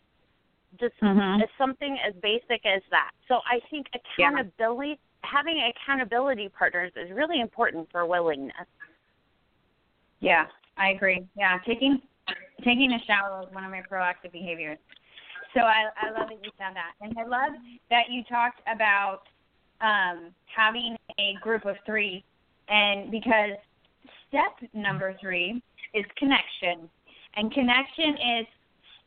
Just 0.80 0.96
Mhm. 1.02 1.48
something 1.58 1.98
as 2.00 2.14
basic 2.16 2.66
as 2.66 2.82
that. 2.92 3.12
So 3.28 3.42
I 3.46 3.60
think 3.72 3.88
accountability, 3.94 5.00
having 5.24 5.62
accountability 5.62 6.50
partners 6.50 6.92
is 6.96 7.10
really 7.12 7.40
important 7.40 7.90
for 7.92 8.06
willingness. 8.06 8.68
Yeah, 10.20 10.48
I 10.78 10.90
agree. 10.90 11.26
Yeah, 11.36 11.58
taking 11.66 12.02
taking 12.64 12.92
a 12.92 13.00
shower 13.06 13.44
is 13.44 13.54
one 13.54 13.64
of 13.64 13.72
my 13.72 13.82
proactive 13.90 14.32
behaviors. 14.32 14.78
So 15.54 15.62
I 15.62 15.90
I 16.02 16.12
love 16.12 16.30
that 16.30 16.40
you 16.44 16.52
found 16.58 16.76
that, 16.76 16.94
and 17.02 17.18
I 17.18 17.26
love 17.26 17.54
that 17.90 18.04
you 18.10 18.24
talked 18.30 18.62
about 18.72 19.22
um, 19.82 20.32
having 20.46 20.96
a 21.18 21.36
group 21.42 21.66
of 21.66 21.76
three, 21.86 22.24
and 22.68 23.10
because 23.10 23.58
step 24.28 24.70
number 24.74 25.16
three 25.20 25.62
is 25.94 26.06
connection, 26.18 26.90
and 27.36 27.52
connection 27.52 28.14
is 28.40 28.46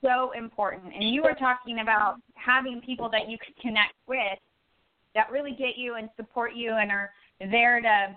so 0.03 0.33
important. 0.37 0.93
And 0.95 1.15
you 1.15 1.23
were 1.23 1.35
talking 1.39 1.79
about 1.81 2.17
having 2.35 2.81
people 2.85 3.09
that 3.11 3.29
you 3.29 3.39
can 3.39 3.55
connect 3.63 3.95
with 4.09 4.39
that 5.15 5.31
really 5.31 5.53
get 5.53 5.77
you 5.77 5.95
and 5.95 6.09
support 6.17 6.55
you 6.55 6.73
and 6.73 6.91
are 6.91 7.11
there 7.39 7.81
to 7.81 8.17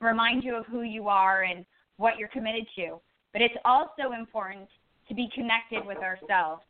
remind 0.00 0.44
you 0.44 0.56
of 0.56 0.66
who 0.66 0.82
you 0.82 1.08
are 1.08 1.42
and 1.42 1.64
what 1.96 2.18
you're 2.18 2.28
committed 2.28 2.66
to. 2.76 3.00
But 3.32 3.42
it's 3.42 3.54
also 3.64 4.12
important 4.16 4.68
to 5.08 5.14
be 5.14 5.28
connected 5.34 5.84
with 5.86 5.98
ourselves. 5.98 6.62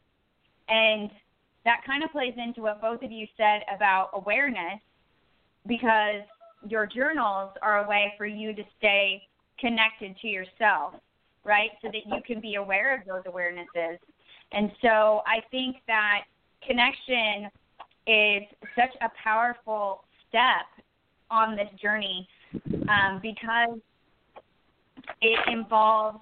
And 0.69 1.11
that 1.64 1.83
kind 1.87 2.02
of 2.02 2.11
plays 2.11 2.35
into 2.37 2.62
what 2.62 2.81
both 2.81 3.02
of 3.02 3.11
you 3.11 3.26
said 3.37 3.62
about 3.75 4.11
awareness 4.14 4.81
because 5.67 6.23
your 6.67 6.87
journals 6.87 7.50
are 7.62 7.85
a 7.85 7.88
way 7.88 8.14
for 8.17 8.26
you 8.26 8.55
to 8.55 8.62
stay 8.79 9.23
connected 9.59 10.17
to 10.21 10.29
yourself, 10.29 10.95
right? 11.45 11.71
So 11.83 11.88
that 11.88 12.07
you 12.07 12.23
can 12.26 12.40
be 12.40 12.55
aware 12.55 12.99
of 12.99 13.07
those 13.07 13.23
awarenesses. 13.31 13.99
And 14.52 14.73
so 14.83 15.23
I 15.26 15.40
think 15.50 15.76
that 15.87 16.25
connection 16.67 17.50
is 18.07 18.43
such 18.75 18.95
a 19.02 19.11
powerful 19.23 20.05
step 20.29 20.67
on 21.31 21.57
this 21.57 21.69
journey 21.81 22.26
um, 22.88 23.21
because 23.23 23.79
it 25.21 25.38
involves 25.52 26.19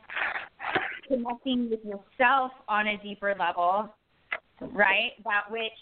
connecting 1.07 1.71
with 1.71 1.81
yourself 1.85 2.53
on 2.69 2.89
a 2.89 2.99
deeper 2.99 3.35
level, 3.39 3.95
right? 4.61 5.13
That 5.25 5.51
which 5.51 5.73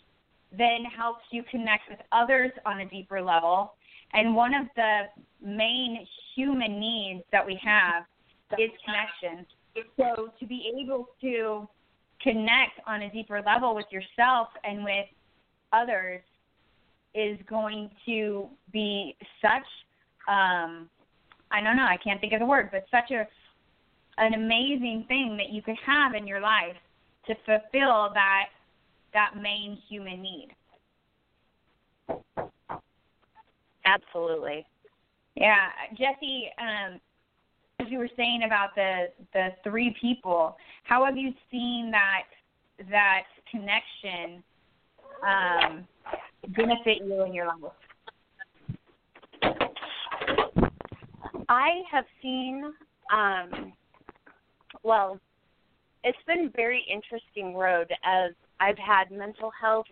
then 0.57 0.85
helps 0.85 1.25
you 1.31 1.43
connect 1.51 1.91
with 1.91 1.99
others 2.13 2.53
on 2.65 2.81
a 2.81 2.87
deeper 2.87 3.21
level. 3.21 3.75
And 4.13 4.35
one 4.35 4.55
of 4.55 4.67
the 4.77 5.03
main 5.43 6.07
human 6.35 6.79
needs 6.79 7.25
that 7.33 7.45
we 7.45 7.59
have 7.63 8.05
is 8.59 8.71
connection. 8.85 9.47
So 9.97 10.31
to 10.39 10.47
be 10.47 10.73
able 10.81 11.09
to 11.21 11.69
connect 12.23 12.81
on 12.87 13.03
a 13.03 13.11
deeper 13.11 13.43
level 13.45 13.75
with 13.75 13.87
yourself 13.91 14.49
and 14.65 14.85
with 14.85 15.07
others 15.73 16.23
is 17.15 17.39
going 17.49 17.91
to 18.07 18.49
be 18.73 19.17
such 19.43 19.67
um 20.29 20.89
I 21.57 21.63
don't 21.63 21.77
know, 21.77 21.87
I 21.87 21.97
can't 21.97 22.21
think 22.21 22.35
of 22.35 22.41
the 22.41 22.47
word, 22.47 22.69
but 22.71 22.85
such 22.91 23.11
a 23.11 23.27
an 24.19 24.35
amazing 24.35 25.05
thing 25.09 25.37
that 25.37 25.51
you 25.51 25.63
could 25.63 25.77
have 25.85 26.15
in 26.15 26.27
your 26.27 26.41
life 26.41 26.77
to 27.27 27.35
fulfill 27.45 28.11
that 28.15 28.47
that 29.13 29.33
main 29.41 29.79
human 29.89 30.23
need. 30.23 30.49
Absolutely. 33.85 34.67
Yeah, 35.35 35.69
Jesse, 35.91 36.51
um, 36.59 37.01
as 37.79 37.87
you 37.91 37.99
were 37.99 38.11
saying 38.17 38.43
about 38.45 38.75
the 38.75 39.07
the 39.33 39.49
three 39.65 39.95
people, 40.01 40.57
how 40.85 41.05
have 41.05 41.17
you 41.17 41.33
seen 41.51 41.91
that 41.91 42.25
that 42.91 43.25
connection 43.51 44.43
um, 45.27 45.87
benefit 46.49 46.99
you 47.05 47.25
in 47.25 47.33
your 47.33 47.47
life? 47.47 47.73
I 51.49 51.83
have 51.91 52.05
seen, 52.23 52.73
um, 53.13 53.73
well, 54.83 55.21
it's 56.05 56.19
been 56.27 56.53
very 56.55 56.85
interesting 56.91 57.55
road 57.55 57.91
as 58.05 58.33
I've 58.61 58.79
had 58.79 59.11
mental 59.11 59.51
health 59.61 59.87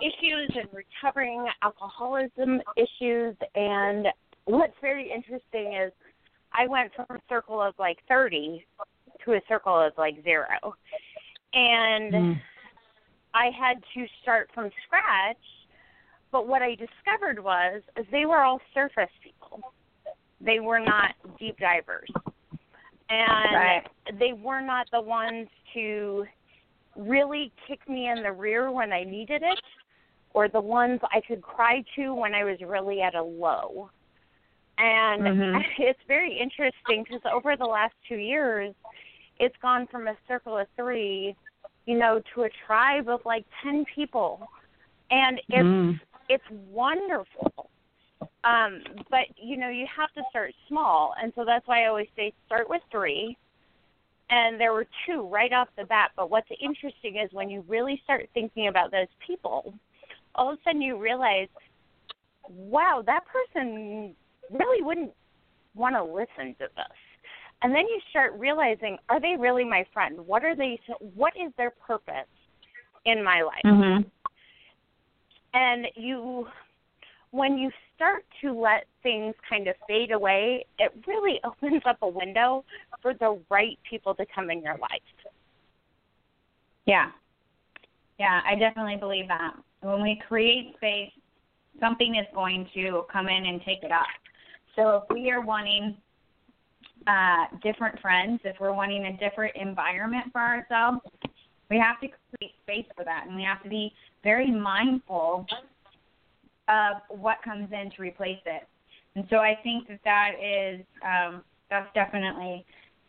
issues 0.00 0.50
and 0.54 0.68
recovering 0.72 1.46
alcoholism 1.62 2.60
issues. 2.76 3.36
And 3.54 4.08
what's 4.44 4.74
very 4.80 5.10
interesting 5.10 5.74
is 5.74 5.92
I 6.52 6.66
went 6.66 6.92
from 6.94 7.16
a 7.16 7.20
circle 7.28 7.60
of 7.60 7.74
like 7.78 7.98
30 8.08 8.64
to 9.24 9.32
a 9.32 9.40
circle 9.48 9.78
of 9.78 9.92
like 9.96 10.22
zero. 10.22 10.74
And 11.52 12.12
mm. 12.12 12.40
I 13.34 13.50
had 13.58 13.82
to 13.94 14.06
start 14.22 14.50
from 14.54 14.70
scratch. 14.86 15.36
But 16.32 16.48
what 16.48 16.62
I 16.62 16.70
discovered 16.74 17.42
was 17.42 17.82
they 18.10 18.26
were 18.26 18.42
all 18.42 18.60
surface 18.74 19.10
people. 19.22 19.60
They 20.44 20.60
were 20.60 20.80
not 20.80 21.14
deep 21.38 21.58
divers. 21.58 22.10
And 23.10 23.54
right. 23.54 23.82
they 24.18 24.32
were 24.32 24.60
not 24.60 24.86
the 24.92 25.00
ones 25.00 25.48
to 25.74 26.24
really 26.96 27.52
kick 27.66 27.86
me 27.88 28.08
in 28.08 28.22
the 28.22 28.32
rear 28.32 28.70
when 28.70 28.92
I 28.92 29.04
needed 29.04 29.42
it 29.42 29.60
or 30.34 30.48
the 30.48 30.60
ones 30.60 31.00
I 31.12 31.20
could 31.26 31.42
cry 31.42 31.84
to 31.96 32.12
when 32.12 32.34
I 32.34 32.44
was 32.44 32.58
really 32.66 33.00
at 33.00 33.14
a 33.14 33.22
low. 33.22 33.90
And 34.78 35.22
mm-hmm. 35.22 35.60
it's 35.78 36.00
very 36.06 36.38
interesting 36.38 37.04
because 37.04 37.22
over 37.32 37.56
the 37.56 37.64
last 37.64 37.94
two 38.08 38.16
years, 38.16 38.74
it's 39.38 39.54
gone 39.62 39.86
from 39.90 40.08
a 40.08 40.16
circle 40.28 40.58
of 40.58 40.66
three, 40.76 41.34
you 41.86 41.98
know, 41.98 42.20
to 42.34 42.42
a 42.42 42.48
tribe 42.66 43.08
of 43.08 43.20
like 43.24 43.44
ten 43.62 43.84
people, 43.94 44.46
and 45.10 45.40
it's 45.48 45.64
mm. 45.64 46.00
it's 46.28 46.44
wonderful. 46.70 47.70
Um, 48.44 48.82
but 49.10 49.26
you 49.36 49.56
know, 49.56 49.68
you 49.68 49.86
have 49.96 50.12
to 50.14 50.22
start 50.30 50.52
small, 50.68 51.14
and 51.20 51.32
so 51.34 51.44
that's 51.44 51.66
why 51.66 51.84
I 51.84 51.88
always 51.88 52.08
say 52.16 52.32
start 52.46 52.68
with 52.68 52.82
three. 52.90 53.36
And 54.30 54.58
there 54.58 54.72
were 54.72 54.86
two 55.06 55.28
right 55.28 55.52
off 55.52 55.68
the 55.76 55.84
bat. 55.84 56.12
But 56.16 56.30
what's 56.30 56.48
interesting 56.60 57.16
is 57.22 57.30
when 57.32 57.50
you 57.50 57.62
really 57.68 58.00
start 58.04 58.28
thinking 58.32 58.68
about 58.68 58.90
those 58.90 59.06
people, 59.24 59.74
all 60.34 60.50
of 60.52 60.58
a 60.58 60.62
sudden 60.64 60.80
you 60.80 60.96
realize, 60.98 61.48
wow, 62.48 63.02
that 63.04 63.20
person 63.26 64.14
really 64.50 64.82
wouldn't 64.82 65.12
want 65.74 65.94
to 65.94 66.02
listen 66.02 66.54
to 66.58 66.68
this. 66.74 66.96
And 67.62 67.74
then 67.74 67.82
you 67.82 68.00
start 68.10 68.32
realizing, 68.38 68.96
are 69.08 69.20
they 69.20 69.36
really 69.38 69.64
my 69.64 69.86
friend? 69.92 70.26
What 70.26 70.44
are 70.44 70.56
they? 70.56 70.80
What 71.14 71.34
is 71.36 71.52
their 71.56 71.70
purpose 71.70 72.28
in 73.04 73.22
my 73.22 73.42
life? 73.42 73.62
Mm-hmm. 73.64 74.08
And 75.54 75.86
you, 75.94 76.46
when 77.34 77.58
you 77.58 77.68
start 77.96 78.24
to 78.40 78.52
let 78.52 78.86
things 79.02 79.34
kind 79.50 79.66
of 79.66 79.74
fade 79.88 80.12
away, 80.12 80.64
it 80.78 80.92
really 81.06 81.40
opens 81.44 81.82
up 81.84 81.98
a 82.02 82.08
window 82.08 82.64
for 83.02 83.12
the 83.14 83.40
right 83.50 83.76
people 83.88 84.14
to 84.14 84.24
come 84.32 84.50
in 84.50 84.62
your 84.62 84.78
life. 84.78 85.00
Yeah. 86.86 87.10
Yeah, 88.20 88.40
I 88.46 88.54
definitely 88.54 88.96
believe 88.96 89.26
that. 89.26 89.54
When 89.80 90.00
we 90.00 90.22
create 90.28 90.74
space, 90.76 91.10
something 91.80 92.14
is 92.14 92.26
going 92.32 92.68
to 92.74 93.02
come 93.12 93.26
in 93.26 93.46
and 93.46 93.60
take 93.64 93.82
it 93.82 93.90
up. 93.90 94.06
So 94.76 95.02
if 95.02 95.02
we 95.10 95.32
are 95.32 95.40
wanting 95.40 95.96
uh, 97.08 97.46
different 97.64 97.98
friends, 97.98 98.40
if 98.44 98.56
we're 98.60 98.72
wanting 98.72 99.06
a 99.06 99.16
different 99.16 99.56
environment 99.56 100.26
for 100.30 100.40
ourselves, 100.40 101.00
we 101.68 101.78
have 101.78 102.00
to 102.00 102.06
create 102.06 102.52
space 102.62 102.86
for 102.96 103.04
that, 103.04 103.24
and 103.26 103.34
we 103.34 103.42
have 103.42 103.62
to 103.64 103.68
be 103.68 103.92
very 104.22 104.50
mindful 104.50 105.46
of 106.68 106.96
what 107.08 107.38
comes 107.44 107.68
in 107.72 107.90
to 107.90 108.02
replace 108.02 108.40
it. 108.46 108.66
And 109.16 109.26
so 109.30 109.36
I 109.36 109.58
think 109.62 109.88
that 109.88 110.00
that 110.04 110.32
is 110.42 110.84
um, 111.04 111.42
that's 111.70 111.92
definitely 111.94 112.64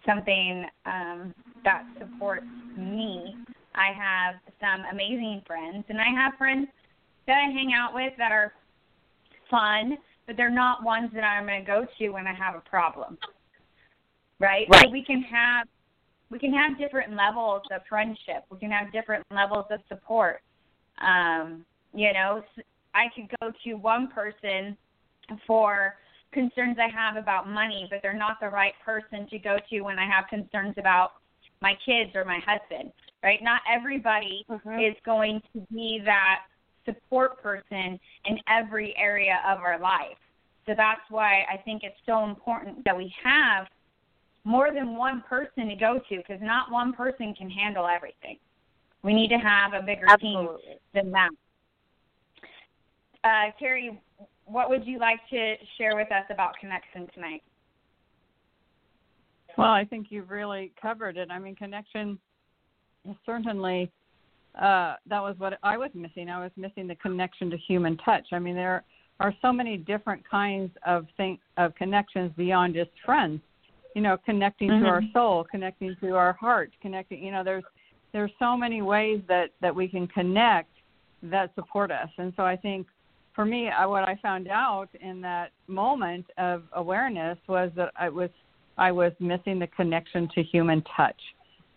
something 0.06 0.66
um, 0.86 1.34
that 1.64 1.84
supports 2.00 2.46
me. 2.78 3.36
I 3.74 3.92
have 3.92 4.36
some 4.62 4.86
amazing 4.92 5.42
friends, 5.46 5.84
and 5.90 6.00
I 6.00 6.10
have 6.16 6.34
friends 6.38 6.68
that 7.28 7.38
I 7.38 7.52
hang 7.52 7.72
out 7.76 7.94
with 7.94 8.14
that 8.18 8.32
are 8.32 8.54
fun 9.50 9.98
but 10.26 10.38
they're 10.38 10.50
not 10.50 10.84
ones 10.84 11.12
that 11.14 11.24
I'm 11.24 11.46
going 11.46 11.64
to 11.64 11.66
go 11.66 11.86
to 11.98 12.10
when 12.10 12.28
I 12.28 12.34
have 12.34 12.56
a 12.56 12.62
problem. 12.62 13.18
Right? 14.40 14.68
right? 14.70 14.86
So 14.86 14.90
we 14.90 15.04
can 15.04 15.22
have 15.22 15.68
we 16.32 16.40
can 16.40 16.52
have 16.54 16.78
different 16.78 17.16
levels 17.16 17.62
of 17.72 17.82
friendship. 17.88 18.44
We 18.50 18.58
can 18.58 18.72
have 18.72 18.92
different 18.92 19.24
levels 19.32 19.66
of 19.70 19.80
support. 19.88 20.42
Um, 21.00 21.64
you 21.94 22.12
know, 22.14 22.44
I 22.96 23.08
could 23.14 23.30
go 23.42 23.52
to 23.66 23.74
one 23.74 24.08
person 24.08 24.78
for 25.46 25.96
concerns 26.32 26.78
I 26.80 26.90
have 26.90 27.18
about 27.18 27.50
money, 27.50 27.88
but 27.90 28.00
they're 28.02 28.14
not 28.14 28.38
the 28.42 28.50
right 28.50 28.74
person 28.84 29.28
to 29.30 29.38
go 29.38 29.58
to 29.70 29.82
when 29.82 30.00
I 30.00 30.08
have 30.08 30.28
concerns 30.30 30.76
about 30.78 31.12
my 31.62 31.74
kids 31.86 32.12
or 32.16 32.26
my 32.26 32.40
husband. 32.46 32.92
Right? 33.24 33.40
Not 33.42 33.62
everybody 33.72 34.46
mm-hmm. 34.50 34.80
is 34.80 34.96
going 35.06 35.42
to 35.54 35.62
be 35.72 36.02
that 36.06 36.42
support 36.86 37.42
person 37.42 38.00
in 38.26 38.38
every 38.48 38.96
area 38.98 39.40
of 39.48 39.60
our 39.60 39.80
life. 39.80 40.18
So 40.68 40.74
that's 40.76 41.02
why 41.10 41.44
I 41.52 41.58
think 41.58 41.84
it's 41.84 41.98
so 42.06 42.26
important 42.26 42.84
that 42.86 42.96
we 42.96 43.14
have 43.24 43.68
more 44.44 44.72
than 44.72 44.96
one 44.96 45.24
person 45.28 45.68
to 45.68 45.76
go 45.76 46.00
to 46.10 46.18
because 46.18 46.40
not 46.42 46.72
one 46.72 46.94
person 46.94 47.34
can 47.34 47.50
handle 47.50 47.88
everything. 47.88 48.38
We 49.04 49.14
need 49.14 49.30
to 49.30 49.38
have 49.38 49.74
a 49.74 49.82
bigger 49.84 50.06
Absolutely. 50.08 50.62
team 50.64 50.78
than 50.94 51.12
that. 51.12 51.30
Uh, 53.26 53.52
Carrie, 53.58 54.00
what 54.46 54.70
would 54.70 54.86
you 54.86 55.00
like 55.00 55.20
to 55.32 55.56
share 55.78 55.96
with 55.96 56.12
us 56.12 56.26
about 56.30 56.54
connection 56.60 57.08
tonight? 57.14 57.42
Well, 59.58 59.72
I 59.72 59.84
think 59.84 60.08
you've 60.10 60.30
really 60.30 60.72
covered 60.80 61.18
it. 61.18 61.30
I 61.32 61.40
mean, 61.40 61.56
connection 61.56 62.20
certainly 63.26 63.92
uh, 64.56 64.96
that 65.08 65.22
was 65.22 65.36
what 65.38 65.58
I 65.64 65.78
was 65.78 65.90
missing. 65.96 66.30
I 66.30 66.42
was 66.42 66.52
missing 66.56 66.88
the 66.88 66.96
connection 66.96 67.50
to 67.50 67.58
human 67.58 67.98
touch. 67.98 68.28
I 68.32 68.40
mean, 68.40 68.56
there 68.56 68.84
are 69.20 69.34
so 69.42 69.52
many 69.52 69.78
different 69.78 70.28
kinds 70.30 70.72
of 70.86 71.08
thing 71.18 71.40
of 71.58 71.74
connections 71.76 72.32
beyond 72.38 72.76
just 72.76 72.92
friends. 73.04 73.42
You 73.96 74.02
know, 74.02 74.18
connecting 74.26 74.70
mm-hmm. 74.70 74.84
to 74.84 74.90
our 74.90 75.02
soul, 75.14 75.46
connecting 75.50 75.96
to 76.02 76.16
our 76.16 76.34
heart, 76.34 76.72
connecting. 76.82 77.24
You 77.24 77.32
know, 77.32 77.44
there's 77.44 77.64
there's 78.12 78.32
so 78.40 78.58
many 78.58 78.82
ways 78.82 79.22
that 79.28 79.52
that 79.62 79.74
we 79.74 79.88
can 79.88 80.06
connect 80.08 80.70
that 81.24 81.56
support 81.56 81.92
us. 81.92 82.10
And 82.18 82.34
so 82.36 82.44
I 82.44 82.58
think 82.58 82.88
for 83.36 83.46
me, 83.46 83.70
I, 83.70 83.86
what 83.86 84.08
I 84.08 84.18
found 84.22 84.48
out 84.48 84.88
in 85.02 85.22
that 85.22 85.52
moment 85.68 86.26
of 86.38 86.64
awareness 86.74 87.38
was 87.48 87.72
that 87.76 87.92
I 87.98 88.10
was 88.10 88.30
I 88.78 88.92
was 88.92 89.14
missing 89.20 89.60
the 89.60 89.68
connection 89.68 90.30
to 90.36 90.44
human 90.44 90.84
touch, 90.98 91.20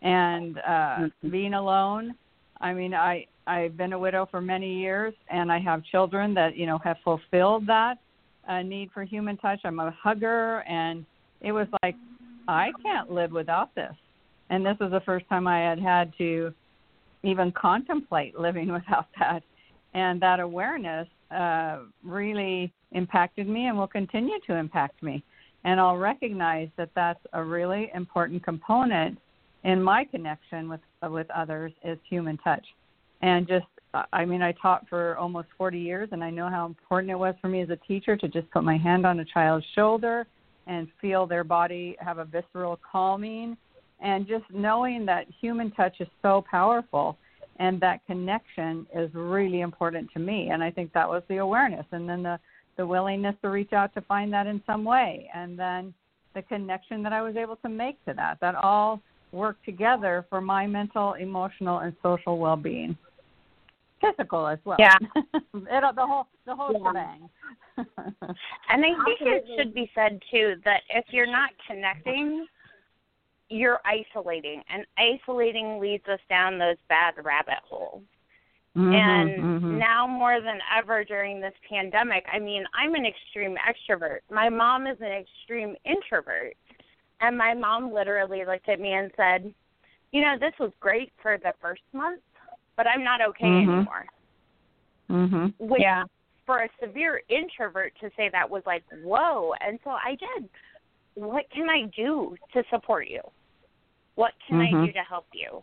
and 0.03 0.59
uh, 0.59 0.71
mm-hmm. 0.71 1.31
being 1.31 1.55
alone 1.55 2.15
I 2.61 2.73
mean, 2.73 2.95
I 2.95 3.27
I've 3.47 3.77
been 3.77 3.93
a 3.93 3.99
widow 3.99 4.29
for 4.31 4.41
many 4.41 4.79
years, 4.79 5.15
and 5.31 5.51
I 5.51 5.59
have 5.61 5.83
children 5.85 6.35
that 6.35 6.57
you 6.57 6.67
know 6.67 6.79
have 6.79 6.97
fulfilled 7.05 7.67
that 7.67 7.99
a 8.47 8.63
need 8.63 8.91
for 8.93 9.05
human 9.05 9.37
touch. 9.37 9.61
I'm 9.65 9.79
a 9.79 9.91
hugger, 9.91 10.61
and 10.69 11.05
it 11.41 11.53
was 11.53 11.69
like 11.83 11.97
I 12.47 12.71
can't 12.83 13.11
live 13.11 13.33
without 13.33 13.75
this. 13.75 13.95
And 14.51 14.65
this 14.65 14.77
was 14.81 14.91
the 14.91 15.01
first 15.01 15.29
time 15.29 15.47
I 15.47 15.61
had 15.61 15.79
had 15.79 16.13
to 16.19 16.53
even 17.23 17.53
contemplate 17.53 18.39
living 18.39 18.73
without 18.73 19.07
that. 19.19 19.43
And 19.95 20.21
that 20.21 20.41
awareness 20.41 21.09
uh, 21.31 21.81
really 22.03 22.73
impacted 22.93 23.49
me 23.49 23.67
and 23.67 23.77
will 23.77 23.87
continue 23.87 24.39
to 24.47 24.55
impact 24.55 25.03
me. 25.03 25.23
And 25.65 25.81
I'll 25.81 25.97
recognize 25.97 26.69
that 26.77 26.91
that's 26.95 27.21
a 27.33 27.43
really 27.43 27.91
important 27.95 28.45
component 28.45 29.19
in 29.65 29.83
my 29.83 30.05
connection 30.05 30.69
with 30.69 30.81
with 31.03 31.29
others 31.31 31.73
is 31.85 31.99
human 32.09 32.39
touch. 32.39 32.65
And 33.23 33.47
just 33.47 33.67
I 34.13 34.25
mean, 34.25 34.43
I 34.43 34.53
taught 34.53 34.87
for 34.89 35.17
almost 35.17 35.49
40 35.57 35.79
years, 35.79 36.11
and 36.13 36.23
I 36.23 36.31
know 36.31 36.49
how 36.49 36.67
important 36.67 37.11
it 37.11 37.19
was 37.19 37.35
for 37.41 37.49
me 37.49 37.63
as 37.63 37.71
a 37.71 37.77
teacher 37.77 38.17
to 38.17 38.29
just 38.29 38.51
put 38.51 38.63
my 38.63 38.77
hand 38.77 39.07
on 39.07 39.21
a 39.21 39.25
child's 39.25 39.65
shoulder 39.75 40.27
and 40.67 40.89
feel 41.01 41.27
their 41.27 41.45
body 41.45 41.97
have 41.99 42.19
a 42.19 42.25
visceral 42.25 42.79
calming. 42.91 43.57
And 44.01 44.29
just 44.29 44.45
knowing 44.53 45.07
that 45.07 45.27
human 45.41 45.71
touch 45.73 45.97
is 46.01 46.09
so 46.23 46.45
powerful 46.49 47.17
and 47.59 47.81
that 47.81 48.05
connection 48.07 48.87
is 48.95 49.11
really 49.15 49.61
important 49.61 50.11
to 50.13 50.21
me. 50.21 50.51
And 50.51 50.63
I 50.63 50.71
think 50.71 50.93
that 50.93 51.09
was 51.09 51.23
the 51.29 51.39
awareness. 51.39 51.87
And 51.91 52.09
then 52.09 52.23
the, 52.23 52.39
the 52.77 52.87
willingness 52.87 53.35
to 53.43 53.51
reach 53.51 53.73
out 53.73 53.93
to 53.95 54.01
find 54.03 54.33
that 54.33 54.47
in 54.47 54.63
some 54.67 54.85
way. 54.85 55.29
And 55.35 55.59
then 55.59 55.93
the 56.35 56.43
connection 56.43 57.03
that 57.03 57.13
I 57.13 57.23
was 57.23 57.37
able 57.37 57.57
to 57.57 57.69
make 57.69 58.03
to 58.05 58.15
that. 58.15 58.39
That 58.41 58.55
all 58.55 59.01
worked 59.33 59.65
together 59.65 60.25
for 60.31 60.41
my 60.41 60.67
mental, 60.67 61.15
emotional, 61.15 61.79
and 61.79 61.95
social 62.03 62.39
well 62.39 62.57
being 62.57 62.97
physical 64.01 64.47
as 64.47 64.59
well. 64.65 64.77
Yeah. 64.79 64.97
it, 65.35 65.95
the 65.97 66.07
whole 66.07 66.27
the 66.47 66.55
whole 66.55 66.73
yeah. 66.73 66.89
shebang. 66.89 67.29
and 68.69 68.85
I 68.85 69.05
think 69.05 69.21
it 69.21 69.45
should 69.57 69.75
be 69.75 69.91
said 69.95 70.21
too 70.31 70.55
that 70.65 70.83
if 70.91 71.07
you're 71.11 71.27
not 71.27 71.51
connecting, 71.67 72.47
you're 73.49 73.81
isolating, 73.85 74.63
and 74.69 74.85
isolating 74.99 75.79
leads 75.81 76.07
us 76.09 76.21
down 76.29 76.59
those 76.59 76.77
bad 76.89 77.15
rabbit 77.23 77.59
holes. 77.65 78.03
Mm-hmm, 78.77 78.93
and 78.93 79.31
mm-hmm. 79.31 79.79
now 79.79 80.07
more 80.07 80.41
than 80.41 80.59
ever 80.77 81.03
during 81.03 81.41
this 81.41 81.55
pandemic, 81.69 82.25
I 82.33 82.39
mean, 82.39 82.65
I'm 82.75 82.95
an 82.95 83.07
extreme 83.07 83.57
extrovert. 83.57 84.21
My 84.31 84.49
mom 84.49 84.87
is 84.87 84.99
an 85.01 85.13
extreme 85.13 85.75
introvert. 85.85 86.55
And 87.21 87.37
my 87.37 87.55
mom 87.55 87.93
literally 87.93 88.45
looked 88.45 88.69
at 88.69 88.79
me 88.79 88.93
and 88.93 89.11
said, 89.17 89.53
You 90.13 90.23
know, 90.23 90.37
this 90.39 90.55
was 90.59 90.71
great 90.81 91.13
for 91.21 91.37
the 91.37 91.53
first 91.61 91.83
month, 91.93 92.23
but 92.77 92.87
I'm 92.87 93.03
not 93.03 93.21
okay 93.21 93.47
Mhm. 93.47 93.63
anymore. 93.63 94.07
Mhm. 95.11 95.55
Which 95.59 95.83
Yeah. 95.83 96.05
for 96.47 96.61
a 96.61 96.69
severe 96.81 97.23
introvert 97.29 97.95
to 98.01 98.11
say 98.17 98.29
that 98.31 98.49
was 98.49 98.65
like, 98.65 98.83
whoa. 99.03 99.53
And 99.61 99.79
so 99.85 99.91
I 99.91 100.15
did. 100.15 100.49
What 101.15 101.51
can 101.51 101.69
I 101.69 101.83
do 101.95 102.37
to 102.53 102.65
support 102.71 103.09
you? 103.09 103.21
What 104.19 104.33
can 104.49 104.61
I 104.61 104.73
Mhm. 104.73 104.87
do 104.87 104.93
to 104.95 105.05
help 105.05 105.27
you? 105.33 105.63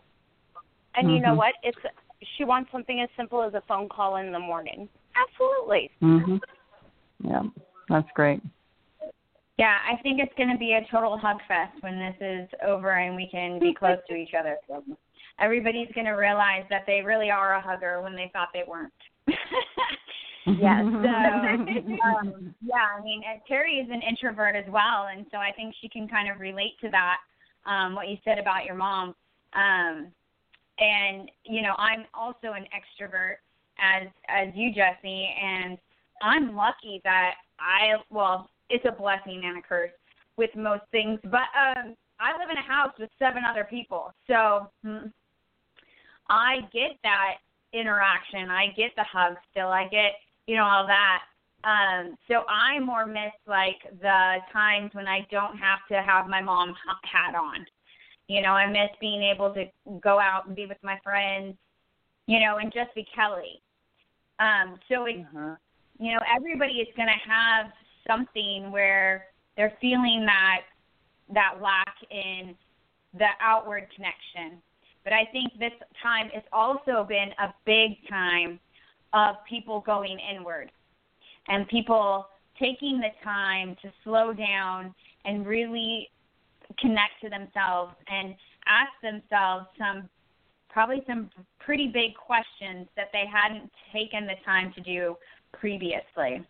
And 0.94 1.10
you 1.10 1.20
know 1.20 1.34
Mhm. 1.34 1.36
what? 1.36 1.54
It's 1.62 1.78
she 2.22 2.44
wants 2.44 2.72
something 2.72 3.02
as 3.02 3.10
simple 3.14 3.42
as 3.42 3.52
a 3.52 3.60
phone 3.60 3.86
call 3.86 4.16
in 4.16 4.32
the 4.32 4.38
morning. 4.38 4.88
Absolutely. 5.14 5.90
Mhm. 6.00 6.40
Yeah, 7.18 7.42
that's 7.90 8.10
great. 8.12 8.40
Yeah, 9.58 9.78
I 9.86 9.96
think 9.96 10.20
it's 10.20 10.32
going 10.36 10.48
to 10.48 10.56
be 10.56 10.72
a 10.72 10.86
total 10.86 11.18
hug 11.18 11.42
fest 11.46 11.82
when 11.82 11.98
this 11.98 12.16
is 12.22 12.48
over 12.62 12.92
and 12.92 13.14
we 13.14 13.26
can 13.26 13.58
be 13.58 13.74
close 13.74 13.98
to 14.08 14.14
each 14.14 14.32
other. 14.32 14.56
Everybody's 15.38 15.92
going 15.92 16.06
to 16.06 16.12
realize 16.12 16.64
that 16.70 16.86
they 16.86 17.02
really 17.02 17.30
are 17.30 17.56
a 17.56 17.60
hugger 17.60 18.00
when 18.00 18.16
they 18.16 18.30
thought 18.32 18.48
they 18.54 18.64
weren't. 18.66 18.92
yes. 20.46 20.82
So, 20.82 21.08
um, 22.08 22.54
yeah, 22.62 22.86
I 22.96 23.02
mean, 23.02 23.22
and 23.30 23.42
Terry 23.46 23.80
is 23.80 23.90
an 23.90 24.00
introvert 24.00 24.56
as 24.56 24.66
well, 24.70 25.08
and 25.08 25.26
so 25.30 25.36
I 25.36 25.52
think 25.52 25.74
she 25.82 25.90
can 25.90 26.08
kind 26.08 26.30
of 26.30 26.40
relate 26.40 26.80
to 26.80 26.88
that. 26.90 27.18
Um, 27.66 27.94
what 27.94 28.08
you 28.08 28.16
said 28.24 28.38
about 28.38 28.64
your 28.64 28.76
mom, 28.76 29.14
um, 29.54 30.12
and 30.78 31.30
you 31.44 31.62
know, 31.62 31.74
I'm 31.78 32.04
also 32.14 32.52
an 32.54 32.64
extrovert 32.72 33.36
as 33.78 34.08
as 34.28 34.48
you, 34.54 34.72
Jesse, 34.72 35.28
and 35.42 35.78
I'm 36.22 36.54
lucky 36.54 37.00
that 37.04 37.34
I 37.58 37.96
well, 38.10 38.48
it's 38.70 38.84
a 38.86 38.92
blessing 38.92 39.42
and 39.44 39.58
a 39.58 39.62
curse 39.62 39.90
with 40.36 40.50
most 40.54 40.82
things, 40.90 41.18
but 41.24 41.48
um, 41.56 41.96
I 42.20 42.32
live 42.38 42.50
in 42.50 42.56
a 42.56 42.62
house 42.62 42.92
with 42.98 43.10
seven 43.18 43.42
other 43.48 43.64
people, 43.64 44.12
so 44.26 44.68
I 46.28 46.56
get 46.72 46.96
that 47.02 47.36
interaction. 47.72 48.50
I 48.50 48.66
get 48.76 48.90
the 48.96 49.04
hug 49.04 49.36
still. 49.50 49.68
I 49.68 49.84
get 49.88 50.12
you 50.46 50.56
know 50.56 50.64
all 50.64 50.86
that. 50.86 51.22
Um, 51.66 52.16
so 52.28 52.44
I 52.48 52.78
more 52.78 53.06
miss 53.06 53.34
like 53.48 53.82
the 54.00 54.36
times 54.52 54.90
when 54.94 55.08
I 55.08 55.26
don't 55.32 55.58
have 55.58 55.80
to 55.90 56.00
have 56.00 56.28
my 56.28 56.40
mom 56.40 56.74
hat 57.02 57.34
on. 57.34 57.66
You 58.28 58.40
know, 58.40 58.50
I 58.50 58.70
miss 58.70 58.90
being 59.00 59.22
able 59.22 59.52
to 59.54 59.64
go 60.00 60.20
out 60.20 60.46
and 60.46 60.54
be 60.54 60.66
with 60.66 60.78
my 60.82 60.98
friends. 61.02 61.56
You 62.28 62.40
know, 62.40 62.58
and 62.58 62.72
just 62.72 62.94
be 62.94 63.06
Kelly. 63.14 63.60
Um, 64.38 64.78
so 64.88 65.06
it, 65.06 65.16
you 65.98 66.12
know, 66.12 66.20
everybody 66.34 66.74
is 66.74 66.88
going 66.96 67.08
to 67.08 67.30
have 67.30 67.66
something 68.06 68.70
where 68.70 69.26
they're 69.56 69.76
feeling 69.80 70.24
that 70.26 70.62
that 71.34 71.54
lack 71.60 71.94
in 72.10 72.54
the 73.18 73.28
outward 73.40 73.88
connection. 73.94 74.60
But 75.02 75.12
I 75.12 75.24
think 75.32 75.52
this 75.58 75.72
time 76.02 76.28
has 76.32 76.42
also 76.52 77.04
been 77.08 77.30
a 77.40 77.52
big 77.64 77.96
time 78.08 78.60
of 79.12 79.36
people 79.48 79.80
going 79.80 80.18
inward 80.18 80.70
and 81.48 81.66
people 81.68 82.26
taking 82.58 83.00
the 83.00 83.10
time 83.22 83.76
to 83.82 83.92
slow 84.04 84.32
down 84.32 84.94
and 85.24 85.46
really 85.46 86.08
connect 86.78 87.20
to 87.22 87.28
themselves 87.28 87.94
and 88.08 88.34
ask 88.66 88.90
themselves 89.02 89.66
some 89.78 90.08
probably 90.70 91.02
some 91.06 91.30
pretty 91.58 91.86
big 91.86 92.14
questions 92.14 92.86
that 92.96 93.08
they 93.12 93.24
hadn't 93.32 93.70
taken 93.92 94.26
the 94.26 94.34
time 94.44 94.72
to 94.74 94.80
do 94.82 95.16
previously. 95.52 96.44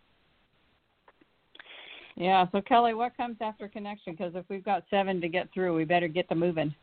Yeah. 2.15 2.45
So 2.51 2.61
Kelly, 2.61 2.93
what 2.93 3.15
comes 3.15 3.37
after 3.41 3.67
connection? 3.67 4.13
Because 4.13 4.33
if 4.35 4.43
we've 4.49 4.65
got 4.65 4.83
seven 4.89 5.21
to 5.21 5.29
get 5.29 5.47
through, 5.53 5.75
we 5.75 5.85
better 5.85 6.07
get 6.07 6.27
to 6.29 6.35
moving. 6.35 6.73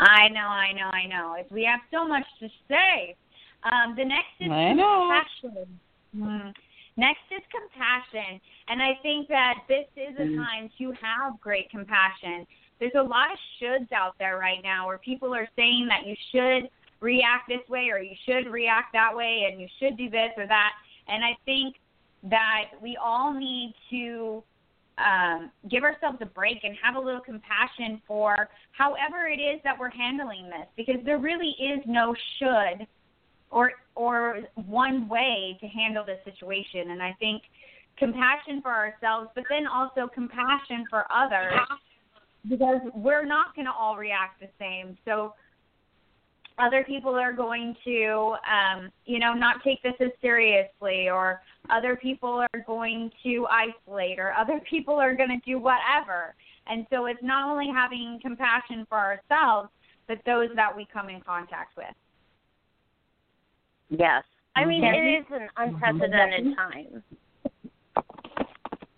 I 0.00 0.28
know, 0.28 0.46
I 0.46 0.72
know, 0.72 0.90
I 0.92 1.06
know. 1.06 1.34
If 1.38 1.50
we 1.50 1.64
have 1.64 1.80
so 1.92 2.06
much 2.06 2.26
to 2.40 2.48
say. 2.68 3.16
Um, 3.64 3.94
the 3.96 4.04
next 4.04 4.34
is 4.40 4.50
I 4.50 4.74
know. 4.74 5.08
compassion. 5.42 5.80
Mm. 6.14 6.52
Next 6.96 7.26
is 7.30 7.42
compassion. 7.50 8.40
And 8.68 8.80
I 8.80 8.98
think 9.02 9.28
that 9.28 9.64
this 9.68 9.86
is 9.96 10.14
a 10.14 10.36
time 10.36 10.70
to 10.78 10.92
have 11.00 11.40
great 11.40 11.68
compassion. 11.70 12.46
There's 12.78 12.94
a 12.96 13.02
lot 13.02 13.32
of 13.32 13.38
shoulds 13.60 13.90
out 13.92 14.14
there 14.18 14.38
right 14.38 14.62
now 14.62 14.86
where 14.86 14.98
people 14.98 15.34
are 15.34 15.48
saying 15.56 15.88
that 15.88 16.06
you 16.06 16.14
should 16.30 16.70
react 17.00 17.48
this 17.48 17.66
way 17.68 17.90
or 17.92 17.98
you 17.98 18.14
should 18.26 18.50
react 18.50 18.92
that 18.92 19.14
way 19.14 19.48
and 19.50 19.60
you 19.60 19.68
should 19.80 19.96
do 19.96 20.08
this 20.08 20.30
or 20.36 20.46
that. 20.46 20.72
And 21.08 21.24
I 21.24 21.36
think 21.44 21.76
that 22.30 22.70
we 22.80 22.96
all 23.02 23.32
need 23.32 23.74
to 23.90 24.42
um, 24.98 25.50
give 25.68 25.82
ourselves 25.82 26.18
a 26.20 26.26
break 26.26 26.58
and 26.62 26.76
have 26.82 26.94
a 26.94 27.00
little 27.00 27.20
compassion 27.20 28.00
for 28.06 28.48
however 28.72 29.26
it 29.26 29.40
is 29.40 29.60
that 29.64 29.78
we're 29.78 29.90
handling 29.90 30.44
this 30.46 30.68
because 30.76 31.04
there 31.04 31.18
really 31.18 31.56
is 31.58 31.80
no 31.86 32.14
should 32.38 32.86
or 33.54 33.72
or 33.94 34.40
one 34.66 35.08
way 35.08 35.56
to 35.60 35.66
handle 35.68 36.04
this 36.04 36.18
situation. 36.24 36.90
And 36.90 37.00
I 37.00 37.14
think 37.20 37.42
compassion 37.96 38.60
for 38.60 38.72
ourselves 38.72 39.30
but 39.36 39.44
then 39.48 39.66
also 39.68 40.08
compassion 40.12 40.84
for 40.90 41.06
others 41.12 41.60
because 42.48 42.80
we're 42.92 43.24
not 43.24 43.54
going 43.54 43.66
to 43.66 43.72
all 43.72 43.96
react 43.96 44.40
the 44.40 44.48
same. 44.58 44.98
So 45.04 45.32
other 46.58 46.84
people 46.84 47.14
are 47.14 47.32
going 47.32 47.76
to 47.84 48.34
um 48.52 48.90
you 49.06 49.18
know 49.18 49.32
not 49.32 49.62
take 49.62 49.82
this 49.82 49.94
as 50.00 50.10
seriously 50.20 51.08
or 51.08 51.40
other 51.70 51.96
people 51.96 52.44
are 52.52 52.60
going 52.66 53.10
to 53.22 53.46
isolate 53.48 54.18
or 54.18 54.32
other 54.32 54.60
people 54.70 54.96
are 54.96 55.14
going 55.14 55.30
to 55.30 55.40
do 55.46 55.58
whatever. 55.58 56.34
And 56.66 56.86
so 56.90 57.06
it's 57.06 57.22
not 57.22 57.48
only 57.48 57.68
having 57.72 58.18
compassion 58.20 58.86
for 58.88 58.98
ourselves 58.98 59.68
but 60.08 60.18
those 60.26 60.48
that 60.56 60.76
we 60.76 60.86
come 60.92 61.08
in 61.08 61.20
contact 61.20 61.76
with 61.76 61.94
Yes. 63.90 64.24
I 64.56 64.64
mean, 64.64 64.84
it 64.84 64.94
mm-hmm. 64.94 65.34
is 65.34 65.42
an 65.42 65.48
unprecedented 65.56 66.56
time. 66.56 67.02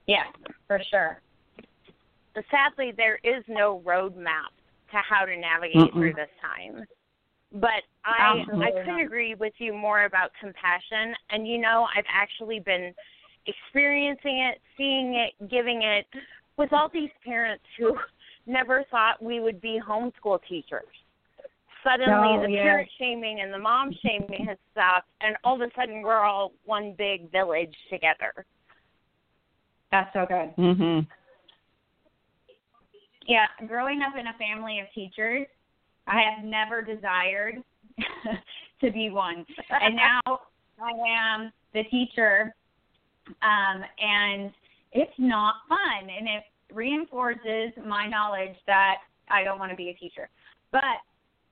yes 0.07 0.27
for 0.67 0.81
sure 0.91 1.21
But 2.35 2.45
Sadly, 2.51 2.93
there 2.97 3.19
is 3.25 3.43
no 3.49 3.83
roadmap 3.85 4.53
to 4.91 4.99
how 5.09 5.25
to 5.25 5.37
navigate 5.37 5.77
Mm-mm. 5.77 5.93
through 5.93 6.13
this 6.15 6.29
time. 6.41 6.85
But 7.53 7.83
I 8.05 8.41
Absolutely 8.41 8.67
I 8.67 8.71
couldn't 8.71 8.87
not. 8.99 9.05
agree 9.05 9.35
with 9.35 9.55
you 9.59 9.73
more 9.73 10.05
about 10.05 10.31
compassion. 10.41 11.15
And 11.31 11.47
you 11.47 11.59
know, 11.59 11.87
I've 11.97 12.05
actually 12.13 12.61
been 12.61 12.93
experiencing 13.47 14.39
it, 14.41 14.61
seeing 14.77 15.15
it, 15.15 15.49
giving 15.51 15.83
it 15.83 16.07
with 16.57 16.73
all 16.73 16.91
these 16.93 17.11
parents 17.25 17.65
who 17.79 17.97
never 18.47 18.85
thought 18.91 19.23
we 19.23 19.41
would 19.41 19.61
be 19.61 19.81
homeschool 19.87 20.41
teachers. 20.49 20.85
Suddenly, 21.85 22.39
Oh, 22.39 22.43
the 22.43 22.51
yes. 22.51 22.63
parent 22.63 22.91
shaming 22.99 23.41
and 23.41 23.53
the 23.53 23.59
mom 23.59 23.93
shaming 24.03 24.45
has 24.47 24.59
stopped, 24.73 25.09
and 25.21 25.37
all 25.45 25.61
of 25.61 25.61
a 25.61 25.73
sudden, 25.75 26.03
we're 26.03 26.21
all 26.21 26.53
one 26.65 26.93
big 26.93 27.31
village 27.31 27.75
together. 27.91 28.33
That's 29.91 30.13
so 30.13 30.27
good. 30.27 30.55
Mhm. 30.57 31.07
Yeah, 33.27 33.47
growing 33.67 34.03
up 34.03 34.17
in 34.17 34.27
a 34.27 34.35
family 34.35 34.81
of 34.81 34.91
teachers, 34.93 35.47
I 36.07 36.23
have 36.23 36.45
never 36.45 36.83
desired 36.83 37.63
to 38.81 38.91
be 38.91 39.11
one. 39.11 39.45
And 39.71 39.97
now 39.97 40.21
I 40.81 40.91
am 41.09 41.53
the 41.73 41.85
teacher 41.85 42.55
um 43.43 43.85
and 43.99 44.53
it's 44.93 45.19
not 45.19 45.57
fun 45.69 46.09
and 46.09 46.29
it 46.29 46.45
reinforces 46.73 47.73
my 47.85 48.07
knowledge 48.07 48.57
that 48.67 48.99
I 49.29 49.43
don't 49.43 49.59
want 49.59 49.71
to 49.71 49.77
be 49.77 49.91
a 49.91 49.95
teacher. 49.95 50.29
But 50.71 51.03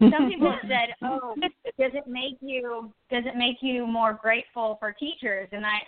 some 0.01 0.29
people 0.29 0.51
have 0.51 0.61
said, 0.69 0.95
"Oh, 1.03 1.35
does 1.79 1.93
it 1.95 2.07
make 2.07 2.37
you 2.41 2.93
does 3.11 3.25
it 3.27 3.37
make 3.37 3.57
you 3.61 3.87
more 3.87 4.15
grateful 4.15 4.77
for 4.81 4.93
teachers?" 4.93 5.49
And 5.53 5.65
I 5.65 5.79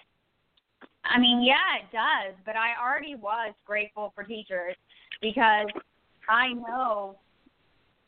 I 1.05 1.19
mean, 1.19 1.43
yeah, 1.43 1.79
it 1.81 1.91
does, 1.93 2.35
but 2.45 2.57
I 2.57 2.71
already 2.83 3.15
was 3.15 3.55
grateful 3.65 4.13
for 4.15 4.25
teachers 4.25 4.75
because 5.21 5.67
I 6.29 6.53
know 6.53 7.19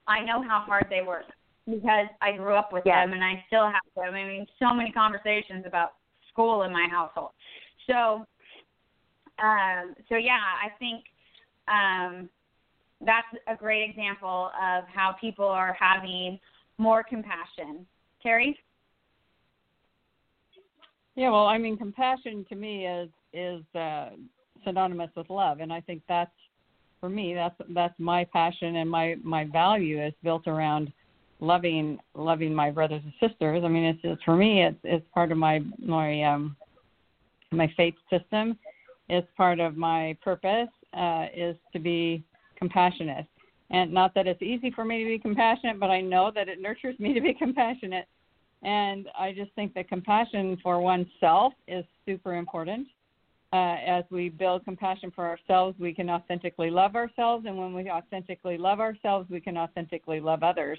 I 0.06 0.24
know 0.24 0.42
how 0.42 0.60
hard 0.66 0.86
they 0.90 1.02
work 1.02 1.24
because 1.66 2.06
I 2.22 2.32
grew 2.32 2.54
up 2.54 2.72
with 2.72 2.82
Yes. 2.86 3.04
them 3.04 3.12
and 3.12 3.22
I 3.22 3.44
still 3.46 3.66
have 3.66 3.82
them. 3.94 4.14
I 4.14 4.24
mean, 4.24 4.46
so 4.58 4.72
many 4.74 4.90
conversations 4.90 5.64
about 5.66 5.92
school 6.30 6.62
in 6.62 6.72
my 6.72 6.88
household. 6.90 7.30
So 7.88 8.24
um 9.42 9.94
so 10.08 10.16
yeah, 10.16 10.40
I 10.40 10.70
think 10.78 11.04
um 11.68 12.28
that's 13.04 13.26
a 13.46 13.54
great 13.54 13.88
example 13.90 14.50
of 14.60 14.84
how 14.92 15.14
people 15.20 15.44
are 15.44 15.76
having 15.78 16.38
more 16.78 17.02
compassion. 17.02 17.86
Terry? 18.22 18.58
Yeah, 21.14 21.30
well, 21.30 21.46
I 21.46 21.58
mean, 21.58 21.76
compassion 21.76 22.44
to 22.48 22.54
me 22.54 22.86
is 22.86 23.08
is 23.32 23.62
uh, 23.74 24.10
synonymous 24.64 25.10
with 25.16 25.28
love, 25.30 25.60
and 25.60 25.72
I 25.72 25.80
think 25.80 26.02
that's 26.08 26.30
for 27.00 27.08
me 27.08 27.34
that's 27.34 27.54
that's 27.70 27.94
my 27.98 28.24
passion 28.24 28.76
and 28.76 28.90
my 28.90 29.16
my 29.22 29.44
value 29.44 30.04
is 30.04 30.12
built 30.22 30.46
around 30.46 30.92
loving 31.40 31.98
loving 32.14 32.54
my 32.54 32.70
brothers 32.70 33.02
and 33.04 33.30
sisters. 33.30 33.62
I 33.64 33.68
mean, 33.68 33.84
it's 33.84 34.02
just 34.02 34.24
for 34.24 34.36
me, 34.36 34.64
it's 34.64 34.78
it's 34.84 35.06
part 35.14 35.32
of 35.32 35.38
my 35.38 35.60
my 35.78 36.22
um 36.22 36.56
my 37.50 37.72
faith 37.76 37.94
system. 38.10 38.58
It's 39.08 39.28
part 39.36 39.58
of 39.58 39.76
my 39.76 40.16
purpose 40.22 40.68
uh, 40.96 41.26
is 41.34 41.56
to 41.72 41.78
be 41.78 42.22
compassionate, 42.58 43.26
and 43.70 43.92
not 43.92 44.14
that 44.14 44.26
it's 44.26 44.42
easy 44.42 44.70
for 44.70 44.84
me 44.84 45.02
to 45.04 45.08
be 45.08 45.18
compassionate, 45.18 45.78
but 45.78 45.90
I 45.90 46.00
know 46.00 46.30
that 46.34 46.48
it 46.48 46.60
nurtures 46.60 46.98
me 46.98 47.14
to 47.14 47.20
be 47.20 47.34
compassionate 47.38 48.06
and 48.62 49.08
I 49.18 49.32
just 49.32 49.52
think 49.54 49.74
that 49.74 49.88
compassion 49.88 50.58
for 50.62 50.80
oneself 50.80 51.52
is 51.66 51.84
super 52.06 52.34
important. 52.34 52.88
Uh, 53.52 53.76
as 53.86 54.04
we 54.10 54.28
build 54.28 54.64
compassion 54.64 55.10
for 55.14 55.26
ourselves, 55.26 55.78
we 55.78 55.94
can 55.94 56.10
authentically 56.10 56.70
love 56.70 56.96
ourselves. 56.96 57.46
And 57.46 57.56
when 57.56 57.72
we 57.72 57.88
authentically 57.90 58.58
love 58.58 58.80
ourselves, 58.80 59.30
we 59.30 59.40
can 59.40 59.56
authentically 59.56 60.20
love 60.20 60.42
others. 60.42 60.78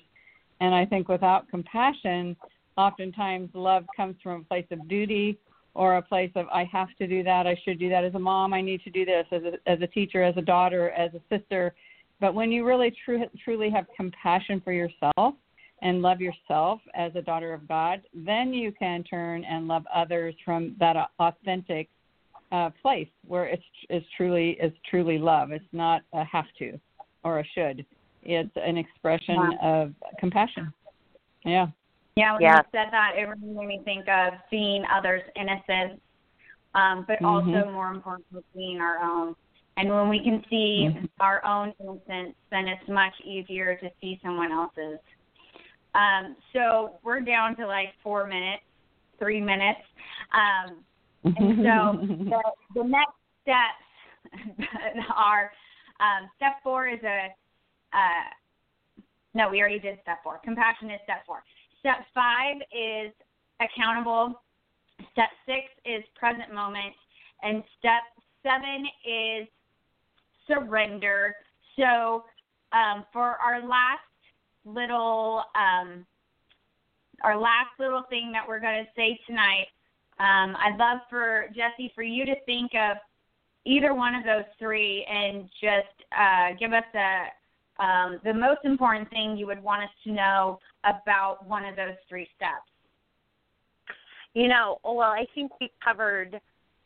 And 0.60 0.76
I 0.76 0.86
think 0.86 1.08
without 1.08 1.50
compassion, 1.50 2.36
oftentimes 2.78 3.50
love 3.54 3.86
comes 3.96 4.16
from 4.22 4.42
a 4.42 4.44
place 4.44 4.68
of 4.72 4.88
duty 4.88 5.38
or 5.80 5.96
a 5.96 6.02
place 6.02 6.32
of, 6.36 6.46
I 6.50 6.66
have 6.66 6.90
to 6.98 7.08
do 7.08 7.24
that. 7.24 7.48
I 7.48 7.56
should 7.64 7.80
do 7.80 7.88
that 7.90 8.04
as 8.04 8.14
a 8.14 8.20
mom. 8.20 8.54
I 8.54 8.62
need 8.62 8.82
to 8.84 8.90
do 8.90 9.06
this 9.06 9.26
as 9.32 9.44
a, 9.44 9.54
as 9.72 9.82
a 9.82 9.88
teacher, 9.88 10.22
as 10.22 10.36
a 10.36 10.42
daughter, 10.42 10.90
as 10.92 11.12
a 11.14 11.22
sister. 11.34 11.74
But 12.20 12.36
when 12.36 12.52
you 12.52 12.66
really 12.66 12.94
tru- 13.06 13.32
truly 13.44 13.70
have 13.70 13.86
compassion 13.96 14.62
for 14.64 14.74
yourself, 14.74 15.36
and 15.82 16.02
love 16.02 16.20
yourself 16.20 16.82
as 16.94 17.12
a 17.16 17.22
daughter 17.22 17.54
of 17.54 17.66
God, 17.66 18.02
then 18.14 18.54
you 18.54 18.72
can 18.72 19.02
turn 19.04 19.46
and 19.46 19.68
love 19.68 19.86
others 19.94 20.36
from 20.44 20.76
that 20.78 20.96
authentic 21.20 21.88
uh, 22.52 22.70
place 22.82 23.08
where 23.26 23.46
it's 23.46 23.64
is 23.90 24.04
truly 24.18 24.58
is 24.62 24.74
truly 24.90 25.18
love. 25.18 25.52
It's 25.52 25.64
not 25.72 26.02
a 26.14 26.26
have 26.26 26.48
to 26.60 26.78
or 27.24 27.40
a 27.40 27.46
should. 27.56 27.86
It's 28.24 28.52
an 28.56 28.78
expression 28.78 29.58
of 29.62 29.94
compassion. 30.20 30.74
Yeah. 31.46 31.68
Yeah, 32.20 32.34
when 32.34 32.42
you 32.42 32.64
said 32.74 32.92
that, 32.92 33.14
it 33.16 33.22
really 33.24 33.54
made 33.54 33.68
me 33.68 33.82
think 33.86 34.10
of 34.10 34.34
seeing 34.50 34.84
others' 34.94 35.24
innocence, 35.38 36.02
um, 36.76 37.06
but 37.08 37.24
also 37.24 37.64
Mhm. 37.64 37.72
more 37.72 37.88
importantly, 37.88 38.44
seeing 38.54 38.82
our 38.82 39.00
own. 39.00 39.38
And 39.78 39.90
when 39.90 40.10
we 40.10 40.22
can 40.22 40.44
see 40.50 40.90
Mhm. 40.90 41.10
our 41.22 41.44
own 41.46 41.74
innocence, 41.80 42.36
then 42.50 42.68
it's 42.68 42.86
much 42.90 43.14
easier 43.22 43.78
to 43.78 43.90
see 44.02 44.20
someone 44.22 44.52
else's. 44.52 45.00
Um, 45.94 46.36
so 46.52 47.00
we're 47.04 47.22
down 47.22 47.56
to 47.56 47.66
like 47.66 47.96
four 48.04 48.28
minutes, 48.28 48.64
three 49.18 49.40
minutes. 49.40 49.82
Um, 50.34 50.84
and 51.24 51.58
so 51.64 51.94
the, 52.30 52.54
the 52.74 52.84
next 52.84 53.16
steps 53.42 53.86
are 55.16 55.54
um, 56.02 56.30
step 56.36 56.62
four 56.64 56.88
is 56.88 57.02
a 57.04 57.34
uh, 57.94 58.30
no, 59.34 59.48
we 59.50 59.62
already 59.62 59.80
did 59.80 60.00
step 60.02 60.24
four. 60.24 60.40
Compassion 60.40 60.90
is 60.90 61.00
step 61.04 61.26
four. 61.26 61.44
Step 61.80 62.06
five 62.14 62.58
is 62.72 63.14
accountable. 63.62 64.42
Step 65.12 65.30
six 65.46 65.68
is 65.86 66.04
present 66.16 66.54
moment, 66.54 66.94
and 67.42 67.64
step 67.78 68.04
seven 68.44 68.86
is 69.06 69.48
surrender. 70.48 71.36
So 71.78 72.24
um, 72.74 73.06
for 73.14 73.38
our 73.38 73.62
last 73.62 74.02
little 74.66 75.44
um, 75.56 76.06
our 77.24 77.38
last 77.38 77.72
little 77.80 78.04
thing 78.10 78.32
that 78.32 78.48
we're 78.48 78.60
going 78.60 78.84
to 78.84 78.92
say 78.96 79.20
tonight, 79.28 79.68
um, 80.20 80.56
I'd 80.56 80.78
love 80.78 81.00
for 81.10 81.48
Jesse 81.50 81.92
for 81.96 82.04
you 82.04 82.26
to 82.26 82.36
think 82.46 82.72
of 82.76 82.98
either 83.66 83.94
one 83.94 84.16
of 84.16 84.24
those 84.24 84.46
three 84.58 85.06
and 85.10 85.50
just 85.62 85.96
uh, 86.18 86.56
give 86.60 86.74
us 86.74 86.84
a 86.96 87.84
um, 87.84 88.20
the 88.26 88.34
most 88.34 88.60
important 88.66 89.10
thing 89.10 89.38
you 89.38 89.48
would 89.48 89.64
want 89.64 89.84
us 89.84 89.90
to 90.04 90.12
know 90.12 90.60
about 90.84 91.48
one 91.48 91.66
of 91.66 91.76
those 91.76 91.96
three 92.08 92.28
steps. 92.36 92.70
You 94.34 94.48
know, 94.48 94.80
well, 94.84 95.12
I 95.12 95.26
think 95.34 95.52
we 95.60 95.72
covered 95.84 96.40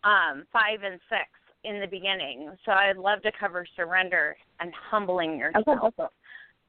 um, 0.03 0.45
five 0.51 0.83
and 0.83 0.99
six 1.09 1.29
in 1.63 1.79
the 1.79 1.87
beginning, 1.87 2.51
so 2.65 2.71
I'd 2.71 2.97
love 2.97 3.21
to 3.23 3.31
cover 3.37 3.65
surrender 3.75 4.35
and 4.59 4.71
humbling 4.89 5.37
yourself. 5.37 5.93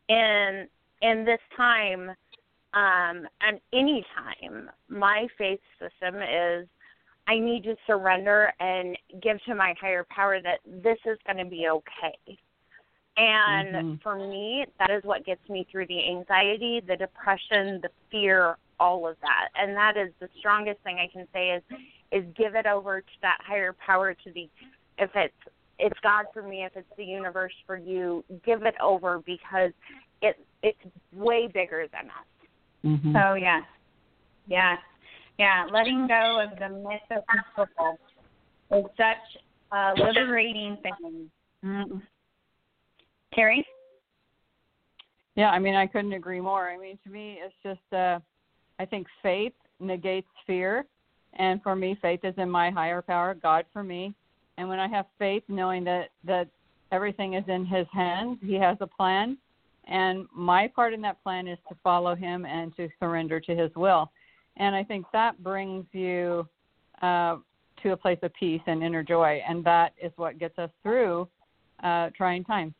In 0.09 0.69
in 1.03 1.25
this 1.25 1.41
time, 1.57 2.11
um, 2.75 3.27
and 3.41 3.61
any 3.73 4.05
time, 4.15 4.71
my 4.89 5.27
faith 5.39 5.61
system 5.79 6.17
is 6.21 6.67
I 7.27 7.39
need 7.39 7.65
to 7.65 7.77
surrender 7.87 8.53
and 8.61 8.97
give 9.23 9.43
to 9.45 9.55
my 9.55 9.75
higher 9.81 10.07
power 10.11 10.41
that 10.43 10.59
this 10.83 10.99
is 11.07 11.19
going 11.27 11.43
to 11.43 11.51
be 11.51 11.69
okay. 11.69 12.39
And 13.17 13.75
Mhm. 13.75 14.03
for 14.03 14.17
me, 14.17 14.67
that 14.79 14.91
is 14.91 15.05
what 15.05 15.25
gets 15.25 15.49
me 15.49 15.65
through 15.71 15.87
the 15.87 16.09
anxiety, 16.09 16.81
the 16.81 16.97
depression, 16.97 17.81
the 17.81 17.91
fear, 18.11 18.57
all 18.81 19.07
of 19.07 19.19
that. 19.21 19.51
And 19.55 19.77
that 19.77 19.97
is 19.97 20.13
the 20.19 20.29
strongest 20.39 20.81
thing 20.81 20.99
I 20.99 21.07
can 21.07 21.29
say 21.33 21.51
is 21.51 21.63
is 22.11 22.25
give 22.35 22.55
it 22.55 22.67
over 22.67 23.01
to 23.01 23.21
that 23.23 23.41
higher 23.41 23.73
power 23.73 24.15
to 24.15 24.33
the 24.33 24.49
if 24.99 25.15
it's 25.15 25.35
it's 25.79 25.99
God 26.01 26.27
for 26.33 26.43
me, 26.43 26.65
if 26.65 26.77
it's 26.77 26.97
the 26.97 27.05
universe 27.05 27.55
for 27.67 27.77
you, 27.77 28.25
give 28.45 28.65
it 28.65 28.75
over 28.81 29.19
because 29.21 29.73
it 30.23 30.45
it's 30.63 30.79
way 31.13 31.47
bigger 31.47 31.87
than 31.89 32.11
us. 32.11 32.49
Mhm. 32.85 33.13
So 33.13 33.35
yeah, 33.35 33.65
yeah, 34.47 34.77
yeah. 35.39 35.67
Letting 35.71 36.07
go 36.07 36.41
of 36.41 36.59
the 36.59 36.69
mythical 36.69 37.99
is 38.71 38.85
such 38.97 39.43
a 39.73 39.95
liberating 39.95 40.77
thing. 40.79 41.31
Mm. 41.65 42.03
Terry, 43.35 43.67
Yeah, 45.35 45.51
I 45.51 45.59
mean, 45.59 45.75
I 45.75 45.87
couldn't 45.87 46.13
agree 46.13 46.41
more. 46.41 46.69
I 46.71 46.79
mean, 46.79 46.99
to 47.05 47.11
me, 47.11 47.39
it's 47.45 47.55
just, 47.63 47.93
uh, 47.93 48.21
I 48.79 48.85
think 48.85 49.07
faith 49.23 49.53
negates 49.81 50.29
fear. 50.47 50.87
And 51.37 51.61
for 51.63 51.75
me, 51.75 51.99
faith 52.01 52.21
is 52.23 52.35
in 52.39 52.49
my 52.49 52.71
higher 52.71 53.03
power, 53.03 53.35
God 53.35 53.65
for 53.73 53.83
me. 53.83 54.15
And 54.57 54.69
when 54.69 54.79
I 54.79 54.87
have 54.87 55.07
faith, 55.19 55.43
knowing 55.49 55.83
that, 55.85 56.11
that 56.25 56.49
everything 56.93 57.35
is 57.35 57.45
in 57.49 57.67
His 57.67 57.87
hands, 57.93 58.39
He 58.41 58.55
has 58.55 58.77
a 58.81 58.87
plan. 58.87 59.37
And 59.89 60.27
my 60.33 60.69
part 60.69 60.95
in 60.95 61.01
that 61.03 61.23
plan 61.25 61.49
is 61.49 61.59
to 61.69 61.77
follow 61.83 62.15
Him 62.15 62.47
and 62.47 62.75
to 62.77 62.89
surrender 63.01 63.41
to 63.41 63.57
His 63.57 63.75
will. 63.75 64.13
And 64.57 64.77
I 64.77 64.85
think 64.85 65.07
that 65.13 65.43
brings 65.43 65.87
you 65.91 66.47
uh, 67.03 67.39
to 67.83 67.93
a 67.93 67.97
place 67.97 68.21
of 68.23 68.33
peace 68.35 68.63
and 68.67 68.85
inner 68.85 69.03
joy. 69.03 69.43
And 69.49 69.65
that 69.65 69.93
is 70.01 70.13
what 70.15 70.39
gets 70.39 70.57
us 70.61 70.71
through 70.85 71.29
uh, 71.83 72.11
trying 72.17 72.45
times. 72.45 72.75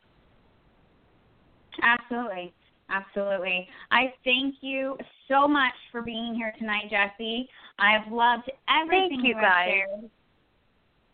Absolutely, 1.81 2.53
absolutely. 2.89 3.67
I 3.91 4.13
thank 4.23 4.55
you 4.61 4.97
so 5.27 5.47
much 5.47 5.73
for 5.91 6.01
being 6.01 6.35
here 6.35 6.53
tonight, 6.59 6.89
Jesse. 6.89 7.49
I've 7.79 8.11
loved 8.11 8.49
everything 8.69 9.21
you, 9.23 9.35
have 9.35 9.43
guys. 9.43 9.69
shared. 9.69 10.09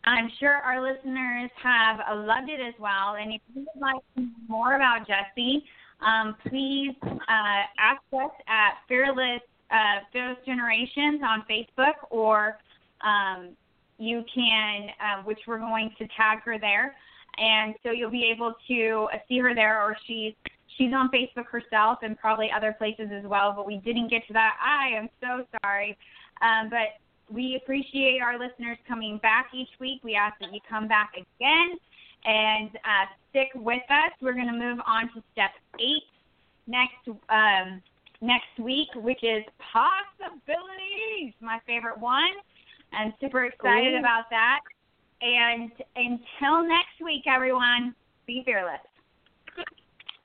I'm 0.03 0.31
sure 0.39 0.53
our 0.53 0.81
listeners 0.81 1.51
have 1.61 1.99
loved 2.15 2.49
it 2.49 2.59
as 2.59 2.73
well. 2.79 3.15
And 3.19 3.33
if 3.33 3.41
you 3.53 3.65
would 3.73 3.81
like 3.81 4.01
to 4.15 4.21
know 4.21 4.29
more 4.47 4.75
about 4.75 5.07
Jesse, 5.07 5.63
um, 6.01 6.35
please 6.47 6.95
uh, 7.03 7.63
ask 7.77 8.01
us 8.13 8.31
at 8.47 8.77
Fearless 8.87 9.41
uh, 9.71 10.03
Fearless 10.11 10.39
Generations 10.45 11.21
on 11.23 11.45
Facebook, 11.49 11.93
or 12.09 12.57
um, 13.03 13.55
you 13.97 14.23
can, 14.33 14.89
uh, 14.99 15.23
which 15.23 15.39
we're 15.47 15.59
going 15.59 15.91
to 15.97 16.07
tag 16.17 16.41
her 16.43 16.59
there, 16.59 16.95
and 17.41 17.73
so 17.83 17.91
you'll 17.91 18.11
be 18.11 18.31
able 18.33 18.53
to 18.67 19.07
uh, 19.11 19.17
see 19.27 19.39
her 19.39 19.53
there, 19.53 19.81
or 19.81 19.97
she's 20.07 20.33
she's 20.77 20.93
on 20.93 21.09
Facebook 21.09 21.47
herself 21.47 21.99
and 22.03 22.17
probably 22.17 22.49
other 22.55 22.73
places 22.77 23.09
as 23.11 23.25
well. 23.25 23.53
But 23.55 23.65
we 23.65 23.77
didn't 23.77 24.09
get 24.09 24.25
to 24.27 24.33
that. 24.33 24.57
I 24.63 24.95
am 24.95 25.09
so 25.19 25.45
sorry, 25.61 25.97
um, 26.41 26.69
but 26.69 27.01
we 27.33 27.59
appreciate 27.61 28.21
our 28.21 28.37
listeners 28.37 28.77
coming 28.87 29.17
back 29.17 29.47
each 29.53 29.69
week. 29.79 30.01
We 30.03 30.15
ask 30.15 30.39
that 30.39 30.53
you 30.53 30.59
come 30.69 30.87
back 30.87 31.13
again 31.15 31.77
and 32.23 32.69
uh, 32.69 33.05
stick 33.31 33.47
with 33.55 33.83
us. 33.89 34.11
We're 34.21 34.33
going 34.33 34.47
to 34.47 34.53
move 34.53 34.79
on 34.85 35.09
to 35.15 35.23
step 35.33 35.51
eight 35.79 36.03
next 36.67 37.07
um, 37.29 37.81
next 38.21 38.59
week, 38.59 38.89
which 38.95 39.23
is 39.23 39.43
possibilities. 39.73 41.33
My 41.41 41.59
favorite 41.65 41.99
one. 41.99 42.31
I'm 42.93 43.13
super 43.21 43.45
excited 43.45 43.93
Ooh. 43.93 43.99
about 43.99 44.25
that. 44.29 44.59
And 45.21 45.71
until 45.95 46.67
next 46.67 47.01
week, 47.03 47.23
everyone, 47.27 47.95
be 48.25 48.41
fearless. 48.45 48.79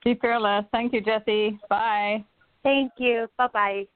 Be 0.05 0.15
fearless. 0.15 0.65
Thank 0.73 0.93
you, 0.93 1.01
Jesse. 1.01 1.59
Bye. 1.69 2.25
Thank 2.63 2.93
you. 2.99 3.29
Bye 3.37 3.49
bye. 3.53 3.87